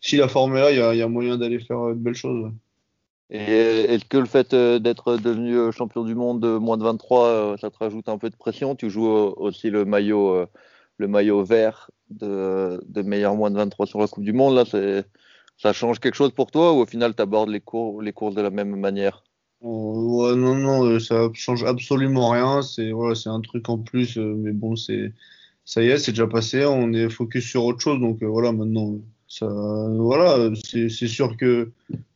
si 0.00 0.16
la 0.16 0.26
forme 0.26 0.56
est 0.56 0.60
là, 0.60 0.92
il 0.92 0.98
y 0.98 1.02
a, 1.02 1.08
moyen 1.08 1.38
d'aller 1.38 1.60
faire 1.60 1.90
de 1.90 1.94
belles 1.94 2.14
choses. 2.14 2.50
Et 3.30 3.38
est-ce 3.38 4.04
que 4.04 4.18
le 4.18 4.26
fait 4.26 4.54
d'être 4.54 5.16
devenu 5.16 5.72
champion 5.72 6.04
du 6.04 6.14
monde 6.14 6.40
de 6.40 6.58
moins 6.58 6.76
de 6.76 6.82
23, 6.82 7.26
euh, 7.26 7.56
ça 7.56 7.70
te 7.70 7.78
rajoute 7.78 8.08
un 8.08 8.18
peu 8.18 8.28
de 8.28 8.36
pression? 8.36 8.74
Tu 8.74 8.90
joues 8.90 9.06
aussi 9.08 9.70
le 9.70 9.84
maillot, 9.84 10.44
le 11.02 11.08
maillot 11.08 11.44
vert 11.44 11.90
de, 12.10 12.80
de 12.86 13.02
meilleur 13.02 13.34
moins 13.34 13.50
de 13.50 13.56
23 13.56 13.86
sur 13.86 14.00
la 14.00 14.06
Coupe 14.06 14.24
du 14.24 14.32
Monde. 14.32 14.54
Là, 14.54 14.64
ça 15.58 15.72
change 15.72 16.00
quelque 16.00 16.14
chose 16.14 16.32
pour 16.32 16.50
toi 16.50 16.72
ou 16.72 16.76
au 16.76 16.86
final, 16.86 17.14
tu 17.14 17.22
abordes 17.22 17.50
les 17.50 17.60
cours, 17.60 18.00
les 18.00 18.12
courses 18.12 18.34
de 18.34 18.40
la 18.40 18.50
même 18.50 18.74
manière? 18.76 19.24
Ouais, 19.60 20.34
non, 20.34 20.56
non, 20.56 20.84
euh, 20.84 20.98
ça 20.98 21.28
change 21.34 21.64
absolument 21.64 22.30
rien. 22.30 22.62
C'est 22.62 22.92
un 23.26 23.40
truc 23.40 23.68
en 23.68 23.78
plus, 23.78 24.16
euh, 24.16 24.34
mais 24.36 24.52
bon, 24.52 24.74
ça 24.76 25.82
y 25.82 25.88
est, 25.88 25.98
c'est 25.98 26.12
déjà 26.12 26.26
passé. 26.26 26.64
On 26.64 26.92
est 26.92 27.08
focus 27.08 27.44
sur 27.44 27.64
autre 27.64 27.80
chose, 27.80 28.00
donc 28.00 28.22
euh, 28.22 28.26
voilà, 28.26 28.52
maintenant, 28.52 28.98
c'est 29.28 31.08
sûr 31.08 31.36
que 31.36 31.72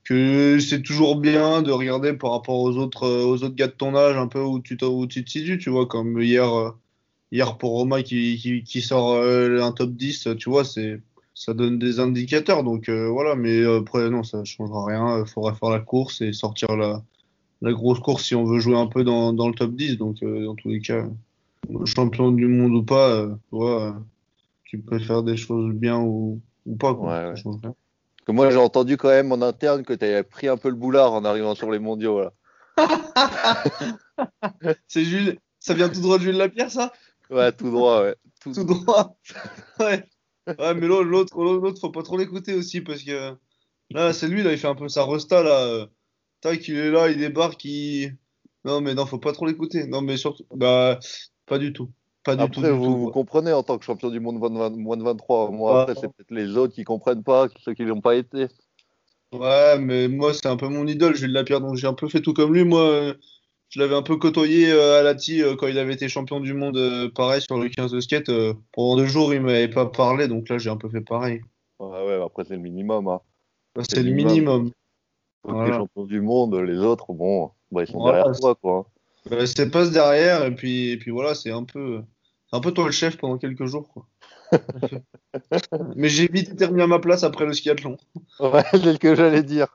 c'est 0.09 0.83
toujours 0.83 1.17
bien 1.17 1.63
de 1.63 1.71
regarder 1.73 2.13
par 2.13 2.33
rapport 2.33 2.61
aux 2.61 2.77
autres 2.77 3.05
euh, 3.07 3.49
gars 3.51 3.67
de 3.67 3.73
ton 3.73 3.95
âge, 3.97 4.17
un 4.17 4.29
peu 4.29 4.41
où 4.41 4.61
tu 4.61 4.77
où 4.85 5.07
tu 5.07 5.25
tu 5.25 5.71
vois, 5.71 5.87
comme 5.87 6.21
hier 6.21 6.53
euh, 6.53 6.71
hier 7.33 7.59
pour 7.59 7.73
Romain 7.73 8.03
qui 8.03 8.39
qui, 8.39 8.63
qui 8.63 8.83
sort 8.83 9.15
euh, 9.15 9.61
un 9.61 9.73
top 9.73 9.91
10, 9.91 10.29
tu 10.39 10.51
vois, 10.51 10.65
c'est 10.65 11.01
ça 11.35 11.53
donne 11.53 11.79
des 11.79 12.01
indicateurs, 12.01 12.65
donc 12.65 12.89
euh, 12.89 13.09
voilà, 13.09 13.35
mais 13.35 13.65
après 13.65 14.09
non, 14.11 14.23
ça 14.23 14.45
changera 14.45 14.87
rien. 14.87 15.21
Il 15.21 15.27
faudra 15.27 15.55
faire 15.55 15.71
la 15.71 15.81
course 15.81 16.21
et 16.23 16.33
sortir 16.33 16.77
la 16.77 17.03
la 17.63 17.73
grosse 17.73 18.01
course 18.01 18.25
si 18.25 18.35
on 18.35 18.45
veut 18.45 18.61
jouer 18.61 18.77
un 18.77 18.87
peu 18.87 19.05
dans, 19.05 19.33
dans 19.33 19.49
le 19.49 19.55
top 19.55 19.75
10. 19.75 19.99
Donc, 19.99 20.23
euh, 20.23 20.45
dans 20.45 20.55
tous 20.55 20.69
les 20.69 20.81
cas, 20.81 21.07
champion 21.85 22.31
du 22.31 22.47
monde 22.47 22.75
ou 22.75 22.83
pas, 22.83 23.27
tu 23.27 23.57
vois, 23.57 23.97
tu 24.65 24.79
peux 24.79 24.99
faire 24.99 25.23
des 25.23 25.37
choses 25.37 25.73
bien 25.75 25.99
ou, 25.99 26.41
ou 26.67 26.77
pas. 26.77 26.95
Quoi. 26.95 27.35
Que 28.27 28.33
moi, 28.33 28.51
j'ai 28.51 28.57
entendu 28.57 28.97
quand 28.97 29.09
même 29.09 29.33
en 29.33 29.41
interne 29.41 29.85
que 29.85 29.93
tu 29.93 30.05
avais 30.05 30.23
pris 30.23 30.49
un 30.49 30.57
peu 30.57 30.69
le 30.69 30.75
boulard 30.75 31.13
en 31.13 31.25
arrivant 31.25 31.55
sur 31.55 31.71
les 31.71 31.79
mondiaux. 31.79 32.21
Là. 32.21 32.33
C'est 34.89 35.05
Jules, 35.05 35.39
ça 35.61 35.75
vient 35.75 35.89
tout 35.89 36.01
droit 36.01 36.19
de 36.19 36.25
Jules 36.25 36.37
Lapierre, 36.37 36.71
ça? 36.71 36.93
Ouais, 37.31 37.53
tout 37.53 37.71
droit, 37.71 38.03
ouais. 38.03 38.17
Tout, 38.41 38.53
droit. 38.53 39.17
ouais. 39.81 40.05
Ouais, 40.47 40.75
mais 40.75 40.87
l'autre, 40.87 41.05
l'autre, 41.05 41.43
l'autre, 41.43 41.81
faut 41.81 41.91
pas 41.91 42.03
trop 42.03 42.17
l'écouter 42.17 42.55
aussi 42.55 42.81
parce 42.81 43.03
que 43.03 43.35
là, 43.91 44.13
c'est 44.13 44.29
lui, 44.29 44.43
là, 44.43 44.53
il 44.53 44.59
fait 44.59 44.69
un 44.69 44.75
peu 44.77 44.89
sa 44.89 45.05
resta, 45.05 45.43
là. 45.43 45.87
Tac, 46.41 46.69
il 46.69 46.77
est 46.77 46.91
là, 46.91 47.09
il 47.11 47.19
débarque, 47.19 47.65
il. 47.65 48.17
Non, 48.65 48.81
mais 48.81 48.95
non, 48.95 49.07
faut 49.07 49.19
pas 49.19 49.33
trop 49.33 49.47
l'écouter. 49.47 49.87
Non, 49.87 50.03
mais 50.03 50.17
surtout, 50.17 50.45
bah, 50.55 50.99
pas 51.47 51.59
du 51.59 51.73
tout. 51.73 51.91
Pas 52.23 52.37
du 52.37 52.49
tout. 52.51 52.61
Après, 52.61 52.73
vous, 52.73 52.85
tout, 52.85 52.97
vous 52.97 53.05
quoi. 53.05 53.13
comprenez 53.13 53.53
en 53.53 53.63
tant 53.63 53.79
que 53.79 53.85
champion 53.85 54.11
du 54.11 54.21
monde 54.21 54.39
moins 54.39 54.71
de, 54.71 54.77
moins 54.77 54.97
de 54.97 55.03
23. 55.03 55.51
Moi, 55.51 55.75
Ouais. 55.75 55.81
après, 55.83 55.95
c'est 55.95 56.09
peut-être 56.09 56.31
les 56.31 56.57
autres 56.57 56.75
qui 56.75 56.85
comprennent 56.85 57.23
pas, 57.25 57.49
ceux 57.65 57.75
qui 57.75 57.85
l'ont 57.85 58.01
pas 58.01 58.15
été. 58.17 58.47
Ouais, 59.33 59.79
mais 59.79 60.09
moi, 60.09 60.33
c'est 60.35 60.47
un 60.47 60.57
peu 60.57 60.69
mon 60.69 60.87
idole, 60.87 61.15
Jules 61.17 61.33
Lapierre, 61.33 61.61
donc 61.61 61.77
j'ai 61.77 61.87
un 61.87 61.95
peu 61.95 62.09
fait 62.09 62.21
tout 62.21 62.33
comme 62.33 62.55
lui. 62.55 62.65
Moi, 62.65 63.15
je 63.77 63.81
l'avais 63.83 63.95
un 63.95 64.01
peu 64.01 64.17
côtoyé 64.17 64.73
euh, 64.73 64.99
à 64.99 65.03
Lati 65.03 65.43
euh, 65.43 65.55
quand 65.55 65.67
il 65.67 65.79
avait 65.79 65.93
été 65.93 66.09
champion 66.09 66.41
du 66.41 66.55
monde, 66.55 66.79
euh, 66.79 67.11
pareil, 67.11 67.43
sur 67.43 67.59
le 67.59 67.69
15 67.69 67.93
de 67.93 68.01
skate. 68.01 68.31
euh, 68.31 68.55
pendant 68.73 68.97
deux 68.97 69.05
jours, 69.07 69.35
il 69.35 69.43
m'avait 69.43 69.69
pas 69.69 69.85
parlé, 69.85 70.29
donc 70.29 70.49
là, 70.49 70.57
j'ai 70.57 70.71
un 70.71 70.79
peu 70.79 70.89
fait 70.89 71.03
pareil. 71.03 71.43
Ouais, 71.79 72.07
ouais, 72.07 72.23
après, 72.25 72.45
c'est 72.45 72.55
le 72.55 72.63
minimum. 72.63 73.07
Hein. 73.07 73.21
Bah, 73.75 73.83
c'est 73.87 74.03
le 74.03 74.11
minimum. 74.13 74.71
Que 74.71 75.51
Voilà. 75.51 75.67
les 75.67 75.73
champions 75.77 76.05
du 76.05 76.23
monde, 76.23 76.55
les 76.55 76.79
autres, 76.79 77.13
bon, 77.13 77.51
bah, 77.71 77.83
ils 77.83 77.87
sont 77.87 77.99
Voilà, 77.99 78.23
derrière 78.23 78.41
toi, 78.41 78.55
quoi. 78.55 78.79
hein. 78.79 79.31
Bah, 79.31 79.47
c'est 79.47 79.71
passe 79.71 79.91
derrière, 79.91 80.47
et 80.47 80.55
puis, 80.55 80.93
et 80.93 80.97
puis 80.97 81.11
voilà, 81.11 81.35
c'est 81.35 81.51
un 81.51 81.65
peu, 81.65 82.01
c'est 82.49 82.57
un 82.57 82.61
peu 82.61 82.73
toi 82.73 82.87
le 82.87 82.93
chef 82.93 83.19
pendant 83.19 83.37
quelques 83.37 83.67
jours, 83.67 83.89
quoi. 83.93 84.07
Mais 85.97 86.09
j'ai 86.09 86.29
vite 86.29 86.59
remis 86.63 86.81
à 86.81 86.87
ma 86.87 86.99
place 86.99 87.25
après 87.25 87.45
le 87.45 87.53
skiathlon. 87.53 87.99
Ouais, 88.41 88.63
c'est 88.71 88.95
ce 88.95 88.99
que 88.99 89.15
j'allais 89.15 89.43
dire. 89.43 89.67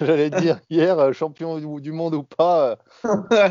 J'allais 0.06 0.30
dire 0.30 0.60
hier, 0.70 0.98
euh, 0.98 1.12
champion 1.12 1.78
du, 1.78 1.92
monde 1.92 2.14
ou 2.14 2.22
pas. 2.22 2.78
euh, 3.04 3.48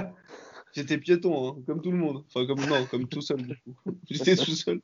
J'étais 0.73 0.97
piéton, 0.97 1.49
hein, 1.49 1.62
comme 1.67 1.81
tout 1.81 1.91
le 1.91 1.97
monde. 1.97 2.23
Enfin, 2.27 2.47
comme 2.47 2.65
non, 2.65 2.85
comme 2.89 3.07
tout 3.07 3.21
seul. 3.21 3.55
J'étais 4.09 4.35
tout 4.35 4.51
seul. 4.51 4.81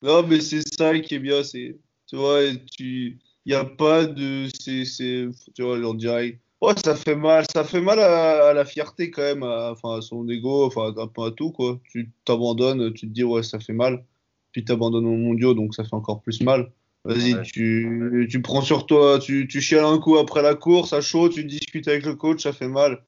Non, 0.00 0.24
mais 0.26 0.40
c'est 0.40 0.62
ça 0.76 0.98
qui 1.00 1.16
est 1.16 1.18
bien, 1.18 1.42
c'est, 1.42 1.78
tu 2.06 2.16
vois, 2.16 2.40
tu, 2.76 3.18
y 3.46 3.54
a 3.54 3.64
pas 3.64 4.06
de, 4.06 4.48
c'est, 4.52 5.28
tu 5.54 5.62
vois, 5.62 5.76
on 5.78 5.94
dirait, 5.94 6.40
ouais, 6.60 6.74
ça 6.84 6.94
fait 6.94 7.16
mal, 7.16 7.44
ça 7.52 7.64
fait 7.64 7.80
mal 7.80 7.98
à, 7.98 8.52
la 8.52 8.64
fierté 8.64 9.10
quand 9.10 9.22
même, 9.22 9.42
à, 9.42 9.72
enfin, 9.72 9.98
à 9.98 10.02
son 10.02 10.28
ego, 10.28 10.66
enfin, 10.66 10.92
un 10.96 11.06
peu 11.08 11.22
à 11.24 11.30
tout, 11.32 11.50
quoi. 11.50 11.80
Tu 11.90 12.12
t'abandonnes, 12.24 12.92
tu 12.94 13.08
te 13.08 13.12
dis, 13.12 13.24
ouais, 13.24 13.42
ça 13.42 13.58
fait 13.58 13.72
mal. 13.72 14.04
Puis 14.52 14.64
t'abandonnes 14.64 15.06
aux 15.06 15.16
mondiaux, 15.16 15.54
donc 15.54 15.74
ça 15.74 15.84
fait 15.84 15.94
encore 15.94 16.20
plus 16.20 16.42
mal. 16.42 16.72
Vas-y, 17.04 17.34
Ouais. 17.34 17.42
tu, 17.42 18.28
tu 18.30 18.42
prends 18.42 18.60
sur 18.62 18.86
toi, 18.86 19.18
tu, 19.18 19.48
tu 19.48 19.60
chiales 19.60 19.84
un 19.84 19.98
coup 19.98 20.18
après 20.18 20.40
la 20.42 20.54
course, 20.54 20.92
à 20.92 21.00
chaud, 21.00 21.28
tu 21.28 21.44
discutes 21.44 21.88
avec 21.88 22.04
le 22.06 22.14
coach, 22.14 22.42
ça 22.44 22.52
fait 22.52 22.68
mal. 22.68 23.02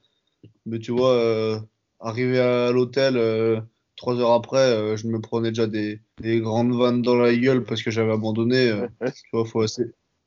Mais 0.67 0.79
tu 0.81 0.91
vois, 0.91 1.13
euh, 1.13 1.59
arrivé 2.01 2.41
à 2.41 2.73
l'hôtel, 2.73 3.17
euh, 3.17 3.61
trois 3.97 4.17
heures 4.17 4.33
après, 4.33 4.59
euh, 4.59 4.97
je 4.97 5.07
me 5.07 5.21
prenais 5.21 5.51
déjà 5.51 5.67
des, 5.69 6.01
des 6.21 6.41
grandes 6.41 6.75
vannes 6.75 7.03
dans 7.03 7.15
la 7.15 7.35
gueule 7.37 7.63
parce 7.65 7.83
que 7.83 7.91
j'avais 7.93 8.13
abandonné. 8.13 8.69
euh, 8.69 8.89
tu 9.07 9.29
vois, 9.33 9.45
faut 9.45 9.63
assez, 9.63 9.85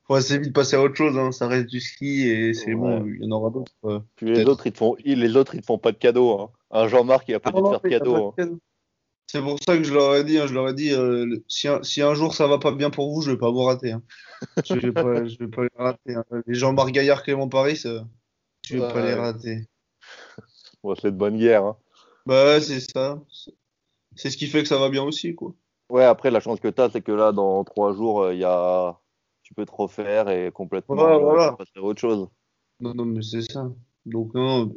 faut 0.07 0.15
assez 0.15 0.37
vite 0.39 0.53
passer 0.53 0.77
à 0.77 0.81
autre 0.81 0.95
chose. 0.95 1.17
Hein. 1.17 1.33
Ça 1.33 1.47
reste 1.47 1.67
du 1.67 1.81
ski 1.81 2.27
et 2.29 2.53
c'est 2.53 2.73
bon, 2.73 3.05
il 3.05 3.21
y 3.21 3.27
en 3.27 3.31
aura 3.35 3.49
d'autres. 3.49 3.73
euh, 3.83 3.99
Puis 4.15 4.31
les 4.33 4.45
autres, 4.45 4.65
ils 4.67 4.71
te 4.71 4.77
font, 4.77 4.95
ils- 5.03 5.19
les 5.19 5.35
autres, 5.35 5.55
ils 5.55 5.61
te 5.61 5.65
font 5.65 5.77
pas 5.77 5.91
de 5.91 5.97
cadeau. 5.97 6.39
Hein. 6.39 6.49
Un 6.71 6.87
Jean-Marc, 6.87 7.25
il 7.27 7.33
a 7.35 7.39
pas 7.41 7.51
dû 7.51 7.61
te 7.61 7.67
faire 7.69 7.81
de 7.81 7.89
cadeau. 7.89 8.33
C'est 9.29 9.41
pour 9.41 9.57
ça 9.61 9.77
que 9.77 9.83
je 9.83 9.93
leur 9.93 10.15
ai 10.15 10.23
dit, 10.23 10.37
hein, 10.37 10.47
je 10.47 10.53
leur 10.53 10.69
ai 10.69 10.73
dit, 10.73 10.93
euh, 10.93 11.37
si, 11.49 11.67
un, 11.67 11.83
si 11.83 12.01
un 12.01 12.13
jour 12.13 12.33
ça 12.33 12.47
va 12.47 12.59
pas 12.59 12.71
bien 12.71 12.89
pour 12.89 13.13
vous, 13.13 13.21
je 13.21 13.31
vais 13.31 13.37
pas 13.37 13.51
vous 13.51 13.63
rater. 13.63 13.91
Hein. 13.91 14.01
Je 14.65 14.75
vais 14.75 14.91
pas, 14.93 15.25
je 15.27 15.37
vais 15.37 15.47
pas 15.49 15.63
les 15.63 15.69
rater. 15.77 16.15
hein. 16.15 16.23
Les 16.45 16.55
Jean-Marc 16.55 16.91
Gaillard, 16.91 17.23
Clément 17.23 17.49
Paris, 17.49 17.81
euh, 17.85 18.01
je 18.65 18.77
vais 18.77 18.87
pas 18.87 19.05
les 19.05 19.13
rater. 19.13 19.67
Bon, 20.81 20.95
c'est 20.95 21.11
de 21.11 21.17
bonne 21.17 21.37
guerre. 21.37 21.65
Hein. 21.65 21.77
Bah 22.25 22.45
ouais, 22.45 22.61
c'est 22.61 22.79
ça. 22.79 23.21
C'est- 24.15 24.29
ce 24.29 24.37
qui 24.37 24.47
fait 24.47 24.61
que 24.63 24.69
ça 24.69 24.77
va 24.77 24.89
bien 24.89 25.03
aussi, 25.03 25.35
quoi. 25.35 25.53
Ouais, 25.89 26.03
après, 26.03 26.31
la 26.31 26.39
chance 26.39 26.59
que 26.59 26.67
tu 26.69 26.81
as, 26.81 26.89
c'est 26.89 27.01
que 27.01 27.11
là, 27.11 27.31
dans 27.31 27.63
trois 27.63 27.93
jours, 27.93 28.23
euh, 28.23 28.33
il 28.33 28.39
y 28.39 28.45
a... 28.45 28.97
tu 29.43 29.53
peux 29.53 29.65
te 29.65 29.71
refaire 29.71 30.29
et 30.29 30.51
complètement 30.51 31.05
euh, 31.05 31.17
voilà. 31.17 31.53
passer 31.53 31.71
à 31.75 31.81
autre 31.81 31.99
chose. 31.99 32.27
Non, 32.79 32.93
non, 32.93 33.05
mais 33.05 33.21
c'est 33.21 33.41
ça. 33.41 33.69
Donc, 34.05 34.33
non, 34.33 34.73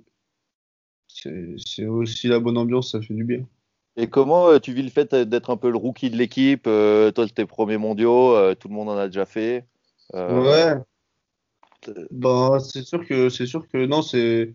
c'est 1.08 1.86
aussi 1.86 2.28
la 2.28 2.40
bonne 2.40 2.58
ambiance, 2.58 2.92
ça 2.92 3.00
fait 3.00 3.14
du 3.14 3.24
bien. 3.24 3.46
Et 3.96 4.08
comment 4.08 4.48
euh, 4.48 4.58
tu 4.58 4.72
vis 4.72 4.82
le 4.82 4.90
fait 4.90 5.14
d'être 5.14 5.50
un 5.50 5.56
peu 5.56 5.70
le 5.70 5.76
rookie 5.76 6.10
de 6.10 6.16
l'équipe 6.16 6.66
euh, 6.66 7.10
Toi, 7.10 7.26
tes 7.28 7.46
premiers 7.46 7.76
mondiaux, 7.76 8.34
euh, 8.34 8.54
tout 8.54 8.68
le 8.68 8.74
monde 8.74 8.88
en 8.88 8.96
a 8.96 9.06
déjà 9.08 9.26
fait. 9.26 9.66
Euh, 10.14 10.42
Ouais. 10.42 10.82
Ben, 12.10 12.58
c'est 12.60 12.82
sûr 12.84 13.06
que, 13.06 13.28
c'est 13.30 13.46
sûr 13.46 13.66
que, 13.68 13.86
non, 13.86 14.02
c'est, 14.02 14.52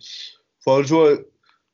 enfin, 0.66 0.84
je 0.84 0.94
vois, 0.94 1.18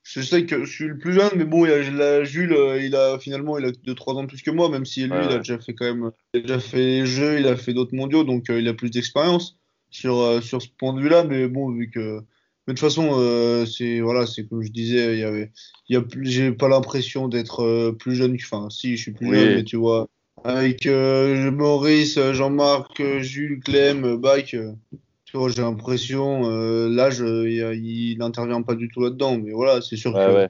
je 0.04 0.22
sais 0.22 0.46
que 0.46 0.64
je 0.64 0.72
suis 0.72 0.88
le 0.88 0.98
plus 0.98 1.14
jeune, 1.14 1.32
mais 1.36 1.44
bon, 1.46 1.66
il 1.66 1.70
y 1.70 1.74
a, 1.74 1.92
la- 1.92 2.24
Jules, 2.24 2.54
euh, 2.54 2.82
il 2.82 2.96
a 2.96 3.20
finalement 3.20 3.58
il 3.58 3.66
a 3.66 3.72
2-3 3.72 4.16
ans 4.16 4.24
de 4.24 4.28
plus 4.28 4.42
que 4.42 4.52
moi, 4.52 4.70
même 4.70 4.86
si 4.86 5.06
lui, 5.06 5.10
Ouais, 5.10 5.26
il 5.26 5.32
a 5.32 5.38
déjà 5.40 5.60
fait 5.60 5.74
quand 5.76 5.86
même, 5.86 6.12
il 6.34 6.40
a 6.40 6.42
déjà 6.44 6.60
fait 6.60 6.78
les 6.78 7.06
jeux, 7.06 7.40
il 7.40 7.48
a 7.48 7.58
fait 7.58 7.74
d'autres 7.74 7.96
mondiaux, 7.96 8.24
donc 8.24 8.50
euh, 8.50 8.60
il 8.62 8.68
a 8.70 8.74
plus 8.74 8.90
d'expérience 8.92 9.58
sur, 9.90 10.18
euh, 10.20 10.42
sur 10.42 10.62
ce 10.62 10.70
point 10.78 10.94
de 10.94 11.02
vue-là. 11.02 11.24
Mais 11.26 11.48
bon, 11.48 11.70
vu 11.72 11.90
que. 11.92 12.22
Mais 12.68 12.74
de 12.74 12.80
toute 12.80 12.88
façon, 12.88 13.10
euh, 13.14 13.66
c'est 13.66 14.02
voilà, 14.02 14.28
c'est 14.28 14.46
comme 14.48 14.62
je 14.62 14.72
disais, 14.72 15.16
il 15.16 15.20
y 15.20 15.24
avait, 15.24 15.52
il 15.90 15.94
y 15.94 15.98
a 15.98 16.02
plus, 16.02 16.30
j'ai 16.30 16.52
pas 16.52 16.68
l'impression 16.68 17.28
d'être 17.28 17.64
euh, 17.64 17.92
plus 17.92 18.16
jeune 18.16 18.38
que. 18.38 18.44
Enfin, 18.44 18.70
si, 18.70 18.98
je 18.98 19.02
suis 19.02 19.12
plus 19.14 19.28
Oui. 19.28 19.36
jeune, 19.36 19.56
mais 19.56 19.64
tu 19.64 19.78
vois, 19.78 20.08
avec 20.44 20.86
euh, 20.86 21.50
Maurice, 21.50 22.20
Jean-Marc, 22.34 23.02
Jules, 23.20 23.62
Clem, 23.62 24.16
Bach. 24.18 24.46
tu 24.46 25.38
vois, 25.38 25.50
j'ai 25.50 25.62
l'impression, 25.62 26.48
l'âge, 26.88 27.20
il, 27.20 28.18
n'intervient 28.20 28.62
pas 28.62 28.76
du 28.76 28.90
tout 28.90 29.02
là-dedans. 29.02 29.40
Mais 29.40 29.52
voilà, 29.54 29.82
c'est 29.82 29.98
sûr 29.98 30.14
Ouais, 30.14 30.26
que 30.26 30.36
ouais. 30.36 30.50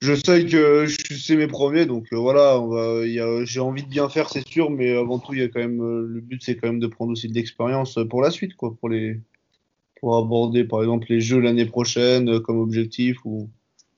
je 0.00 0.14
sais 0.14 0.46
que 0.46 0.86
c'est 0.86 1.36
mes 1.36 1.48
premiers, 1.48 1.84
donc 1.84 2.06
voilà, 2.12 2.58
on 2.58 2.68
va, 2.68 3.44
j'ai 3.44 3.60
envie 3.60 3.82
de 3.82 3.88
bien 3.88 4.08
faire, 4.08 4.30
c'est 4.30 4.46
sûr, 4.48 4.70
mais 4.70 4.96
avant 4.96 5.18
tout, 5.18 5.34
il 5.34 5.40
y 5.40 5.42
a 5.42 5.48
quand 5.48 5.60
même, 5.60 5.82
le 5.82 6.20
but, 6.22 6.42
c'est 6.42 6.56
quand 6.56 6.68
même 6.68 6.80
de 6.80 6.86
prendre 6.86 7.12
aussi 7.12 7.28
de 7.28 7.34
l'expérience 7.34 7.98
pour 8.08 8.22
la 8.22 8.30
suite, 8.30 8.56
quoi, 8.56 8.74
pour 8.80 8.88
les, 8.88 9.20
pour 10.00 10.16
aborder, 10.16 10.64
par 10.64 10.80
exemple, 10.80 11.06
les 11.10 11.20
jeux 11.20 11.40
l'année 11.40 11.66
prochaine 11.66 12.28
euh, 12.28 12.40
comme 12.40 12.58
objectif 12.58 13.24
ou 13.24 13.48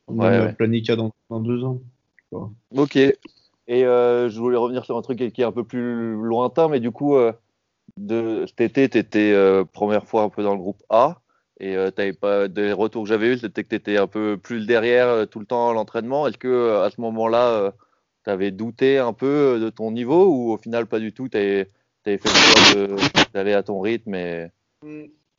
même 0.08 0.18
Ouais, 0.20 0.26
euh, 0.26 0.46
ouais. 0.46 0.52
Planica 0.54 0.96
dans, 0.96 1.12
dans 1.28 1.40
deux 1.40 1.64
ans. 1.64 1.80
Ok. 2.32 2.96
Et 2.96 3.84
euh, 3.84 4.28
je 4.30 4.38
voulais 4.38 4.56
revenir 4.56 4.84
sur 4.84 4.96
un 4.96 5.02
truc 5.02 5.18
qui 5.18 5.40
est 5.40 5.44
un 5.44 5.52
peu 5.52 5.64
plus 5.64 6.14
lointain, 6.14 6.68
mais 6.68 6.80
du 6.80 6.90
coup, 6.90 7.16
euh, 7.16 7.32
de, 7.98 8.46
cet 8.46 8.61
été, 8.61 8.88
tu 8.88 8.98
étais 8.98 9.64
première 9.72 10.06
fois 10.06 10.22
un 10.22 10.28
peu 10.30 10.42
dans 10.42 10.54
le 10.54 10.61
groupe 10.61 10.82
A. 10.88 11.20
Et 11.61 11.76
euh, 11.76 11.90
t'avais 11.90 12.12
pas 12.12 12.46
des 12.46 12.72
retours 12.72 13.02
que 13.02 13.08
j'avais 13.08 13.34
eu, 13.34 13.38
c'était 13.38 13.64
que 13.64 13.68
tu 13.70 13.74
étais 13.74 13.96
un 13.96 14.06
peu 14.06 14.37
plus 14.37 14.66
derrière 14.66 15.08
euh, 15.08 15.26
tout 15.26 15.40
le 15.40 15.46
temps 15.46 15.70
à 15.70 15.72
l'entraînement. 15.72 16.28
Est-ce 16.28 16.38
que 16.38 16.46
euh, 16.46 16.84
à 16.84 16.90
ce 16.90 17.00
moment-là, 17.00 17.72
tu 18.24 18.30
avais 18.30 18.52
douté 18.52 18.98
un 18.98 19.12
peu 19.12 19.26
euh, 19.26 19.58
de 19.58 19.68
ton 19.68 19.90
niveau 19.90 20.28
ou 20.28 20.52
au 20.52 20.58
final 20.58 20.87
pas 20.87 21.00
du 21.00 21.12
tout 21.12 21.28
Tu 21.28 21.37
avais, 21.37 21.68
fait 22.04 22.20
le 22.74 22.96
choix 22.96 23.24
d'aller 23.34 23.54
à 23.54 23.62
ton 23.62 23.80
rythme 23.80 24.14
et... 24.14 24.50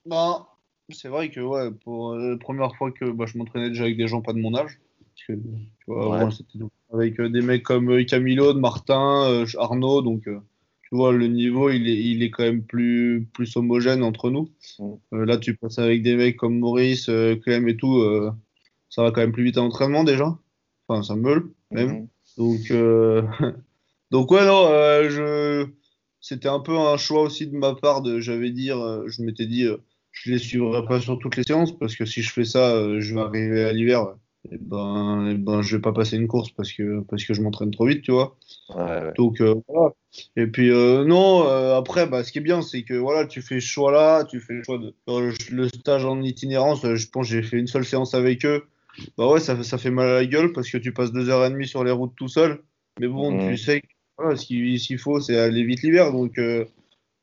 Ben, 0.06 0.46
c'est 0.90 1.08
vrai 1.10 1.30
que 1.30 1.40
ouais, 1.40 1.72
pour 1.84 2.12
euh, 2.14 2.32
la 2.32 2.38
première 2.38 2.76
fois 2.76 2.92
que 2.92 3.10
bah, 3.12 3.26
je 3.28 3.38
m'entraînais 3.38 3.70
déjà 3.70 3.84
avec 3.84 3.98
des 3.98 4.08
gens 4.08 4.22
pas 4.22 4.34
de 4.34 4.40
mon 4.40 4.56
âge, 4.56 4.80
parce 5.00 5.28
que 5.28 5.34
tu 5.34 5.86
vois, 5.88 6.10
Ouais. 6.10 6.16
avant, 6.18 6.32
c'était 6.32 6.58
donc 6.58 6.72
avec 6.92 7.20
euh, 7.20 7.30
des 7.30 7.42
mecs 7.42 7.64
comme 7.64 7.90
euh, 7.92 8.04
Camilo, 8.04 8.54
Martin, 8.56 9.46
Arnaud, 9.58 10.02
donc 10.02 10.24
tu 10.24 10.96
vois, 10.96 11.12
le 11.12 11.28
niveau 11.28 11.70
il 11.70 11.88
est, 11.88 11.98
il 12.04 12.24
est 12.24 12.32
quand 12.32 12.44
même 12.44 12.64
plus, 12.64 13.28
plus 13.34 13.56
homogène 13.56 14.02
entre 14.02 14.32
nous. 14.32 14.50
Euh, 15.14 15.26
là, 15.26 15.38
tu 15.38 15.56
passes 15.56 15.78
avec 15.78 16.02
des 16.02 16.16
mecs 16.16 16.38
comme 16.38 16.58
Maurice, 16.58 17.10
euh, 17.10 17.36
Clem 17.36 17.68
et 17.70 17.78
tout, 17.78 18.00
euh, 18.00 18.32
ça 18.90 19.04
va 19.04 19.12
quand 19.12 19.22
même 19.22 19.32
plus 19.32 19.44
vite 19.44 19.58
à 19.58 19.62
l'entraînement 19.62 20.04
déjà. 20.04 20.36
Enfin, 20.88 21.04
ça 21.04 21.16
meule 21.16 21.52
même. 21.70 22.08
Donc, 22.38 22.72
euh, 22.72 23.22
donc 24.12 24.32
ouais, 24.32 24.44
non, 24.46 24.64
je, 25.10 25.68
c'était 26.20 26.48
un 26.50 26.60
peu 26.60 26.76
un 26.76 26.98
choix 26.98 27.22
aussi 27.22 27.46
de 27.46 27.56
ma 27.56 27.76
part. 27.76 28.02
De, 28.02 28.20
j'avais 28.20 28.50
dit, 28.50 28.72
euh, 28.72 29.08
je 29.08 29.22
m'étais 29.22 29.46
dit, 29.46 29.68
je 30.12 30.32
les 30.32 30.38
suivrai 30.40 30.86
pas 30.86 31.00
sur 31.00 31.20
toutes 31.20 31.36
les 31.36 31.44
séances 31.44 31.78
parce 31.78 31.96
que 31.96 32.06
si 32.06 32.22
je 32.22 32.32
fais 32.32 32.46
ça, 32.46 32.72
euh, 32.76 33.00
je 33.00 33.16
vais 33.16 33.22
arriver 33.22 33.64
à 33.64 33.74
l'hiver. 33.74 34.16
Et 34.52 34.58
ben, 34.58 35.28
et 35.30 35.36
ben, 35.36 35.62
je 35.62 35.76
vais 35.76 35.82
pas 35.82 35.92
passer 35.92 36.16
une 36.16 36.28
course 36.28 36.52
parce 36.52 36.72
que 36.72 37.02
parce 37.02 37.26
que 37.26 37.34
je 37.34 37.42
m'entraîne 37.42 37.72
trop 37.72 37.86
vite, 37.86 38.04
tu 38.04 38.12
vois. 38.12 38.38
Donc 39.18 39.42
euh, 39.42 39.56
voilà. 39.68 39.94
Et 40.38 40.48
puis 40.48 40.72
euh, 40.72 41.04
non, 41.04 41.46
euh, 41.46 41.76
après, 41.76 42.08
bah, 42.08 42.24
ce 42.24 42.32
qui 42.32 42.38
est 42.38 42.42
bien, 42.42 42.62
c'est 42.62 42.84
que 42.84 42.94
voilà, 42.94 43.26
tu 43.26 43.42
fais 43.42 43.60
ce 43.60 43.68
choix-là, 43.68 44.24
tu 44.24 44.40
fais 44.40 44.54
le 44.54 44.64
choix 44.64 44.78
de 44.78 44.94
le 45.52 45.68
stage 45.68 46.06
en 46.06 46.22
itinérance. 46.22 46.82
je 46.84 47.08
pense 47.10 47.28
que 47.28 47.34
j'ai 47.34 47.44
fait 47.44 47.58
une 47.58 47.68
seule 47.68 47.86
séance 47.86 48.14
avec 48.14 48.46
eux. 48.46 48.64
Bah 49.18 49.30
ouais, 49.30 49.40
ça, 49.40 49.62
ça 49.64 49.78
fait 49.78 49.92
mal 49.92 50.08
à 50.08 50.14
la 50.14 50.26
gueule 50.26 50.54
parce 50.54 50.70
que 50.70 50.78
tu 50.78 50.94
passes 50.94 51.12
deux 51.12 51.30
heures 51.30 51.46
et 51.46 51.50
demie 51.50 51.68
sur 51.68 51.84
les 51.84 51.92
routes 51.92 52.16
tout 52.16 52.28
seul. 52.28 52.62
Mais 53.00 53.08
bon, 53.08 53.50
tu 53.50 53.58
sais 53.58 53.82
que 53.82 53.88
voilà, 54.18 54.36
ce 54.38 54.46
qu'il 54.46 55.00
faut, 55.00 55.20
c'est 55.20 55.38
aller 55.38 55.64
vite 55.64 55.82
l'hiver. 55.84 56.12
Donc 56.14 56.40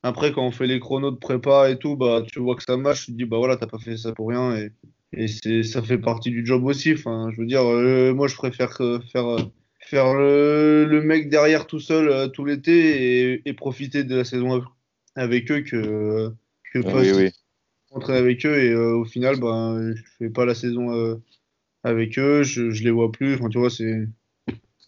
après, 0.06 0.32
quand 0.32 0.46
on 0.46 0.50
fait 0.52 0.66
les 0.66 0.80
chronos 0.80 1.10
de 1.10 1.16
prépa 1.18 1.70
et 1.70 1.78
tout, 1.78 1.96
bah 1.96 2.22
tu 2.26 2.40
vois 2.40 2.56
que 2.56 2.62
ça 2.62 2.76
marche. 2.76 3.06
Tu 3.06 3.12
te 3.12 3.16
dis 3.18 3.24
bah 3.24 3.38
voilà, 3.38 3.56
t'as 3.56 3.66
pas 3.66 3.78
fait 3.78 3.96
ça 3.96 4.12
pour 4.12 4.28
rien 4.28 4.56
et, 4.56 4.70
et 5.12 5.28
c'est 5.28 5.62
ça 5.62 5.82
fait 5.82 5.98
partie 5.98 6.30
du 6.30 6.44
job 6.46 6.64
aussi. 6.64 6.92
Enfin, 6.94 7.30
je 7.32 7.40
veux 7.40 7.46
dire, 7.46 7.62
euh, 7.64 8.14
moi 8.14 8.28
je 8.28 8.36
préfère 8.36 8.80
euh, 8.80 9.00
faire 9.12 9.26
euh, 9.26 9.42
faire 9.80 10.14
le, 10.14 10.84
le 10.86 11.02
mec 11.02 11.28
derrière 11.30 11.66
tout 11.66 11.80
seul 11.80 12.08
euh, 12.08 12.28
tout 12.28 12.44
l'été 12.44 13.32
et, 13.34 13.42
et 13.48 13.54
profiter 13.54 14.04
de 14.04 14.16
la 14.16 14.24
saison 14.24 14.52
av- 14.54 14.66
avec 15.16 15.50
eux 15.50 15.62
que 15.62 16.32
que 16.72 16.80
Ah 16.86 16.96
oui, 16.96 17.12
oui. 17.12 17.30
avec 18.08 18.44
eux 18.46 18.56
et 18.62 18.74
au 18.74 19.04
final 19.04 19.40
ben 19.40 19.94
je 19.94 20.02
fais 20.18 20.30
pas 20.30 20.44
la 20.44 20.54
saison 20.54 21.20
avec 21.84 22.18
eux 22.18 22.42
je, 22.42 22.70
je 22.70 22.84
les 22.84 22.90
vois 22.90 23.10
plus 23.12 23.34
enfin 23.34 23.48
tu 23.48 23.58
vois 23.58 23.70
c'est 23.70 24.08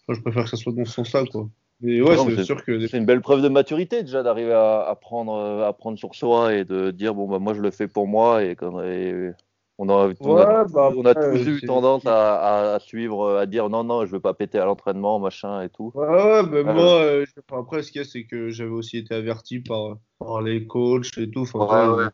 Enfin, 0.08 0.18
je 0.18 0.22
préfère 0.22 0.44
que 0.44 0.50
ça 0.50 0.56
soit 0.56 0.72
dans 0.72 0.84
ce 0.84 0.92
sens-là 0.92 1.24
quoi 1.30 1.48
ouais 1.82 2.16
c'est 2.16 2.44
sûr 2.44 2.64
que 2.64 2.86
c'est 2.86 2.98
une 2.98 3.06
belle 3.06 3.20
preuve 3.20 3.42
de 3.42 3.48
maturité 3.48 4.02
déjà 4.02 4.22
d'arriver 4.22 4.52
à, 4.52 4.80
à 4.80 4.94
prendre, 4.94 5.34
euh, 5.34 5.66
à 5.68 5.72
prendre 5.72 5.98
sur 5.98 6.14
soi 6.14 6.54
et 6.54 6.64
de 6.64 6.90
dire 6.90 7.14
bon 7.14 7.28
bah 7.28 7.38
moi 7.38 7.54
je 7.54 7.60
le 7.60 7.70
fais 7.70 7.88
pour 7.88 8.06
moi 8.08 8.42
et, 8.44 8.56
quand- 8.56 8.82
et 8.82 9.32
on 9.80 9.88
a, 9.88 10.12
on 10.20 10.36
a, 10.36 10.62
Ouais, 10.64 10.68
bah, 10.72 10.92
on 10.96 11.04
a 11.04 11.14
tous 11.14 11.46
eu 11.46 11.60
tendance 11.60 12.02
à, 12.04 12.78
suivre, 12.80 13.36
à 13.36 13.46
dire 13.46 13.68
non 13.70 13.84
non 13.84 14.06
je 14.06 14.10
veux 14.10 14.20
pas 14.20 14.34
péter 14.34 14.58
à 14.58 14.64
l'entraînement 14.64 15.20
machin 15.20 15.62
et 15.62 15.68
tout. 15.68 15.92
Ouais, 15.94 16.04
ouais, 16.06 16.42
ben 16.42 16.66
Ouais, 16.66 16.72
moi, 16.74 17.00
euh, 17.02 17.24
enfin, 17.48 17.60
après, 17.62 17.82
ce 17.84 17.92
qu'il 17.92 18.00
y 18.00 18.04
a, 18.04 18.08
c'est 18.08 18.24
que 18.24 18.48
j'avais 18.48 18.70
aussi 18.70 18.98
été 18.98 19.14
averti 19.14 19.60
par, 19.60 19.98
par 20.18 20.42
les 20.42 20.66
coachs 20.66 21.16
et 21.18 21.30
tout. 21.30 21.42
Enfin, 21.42 21.94
Ouais. 21.94 22.08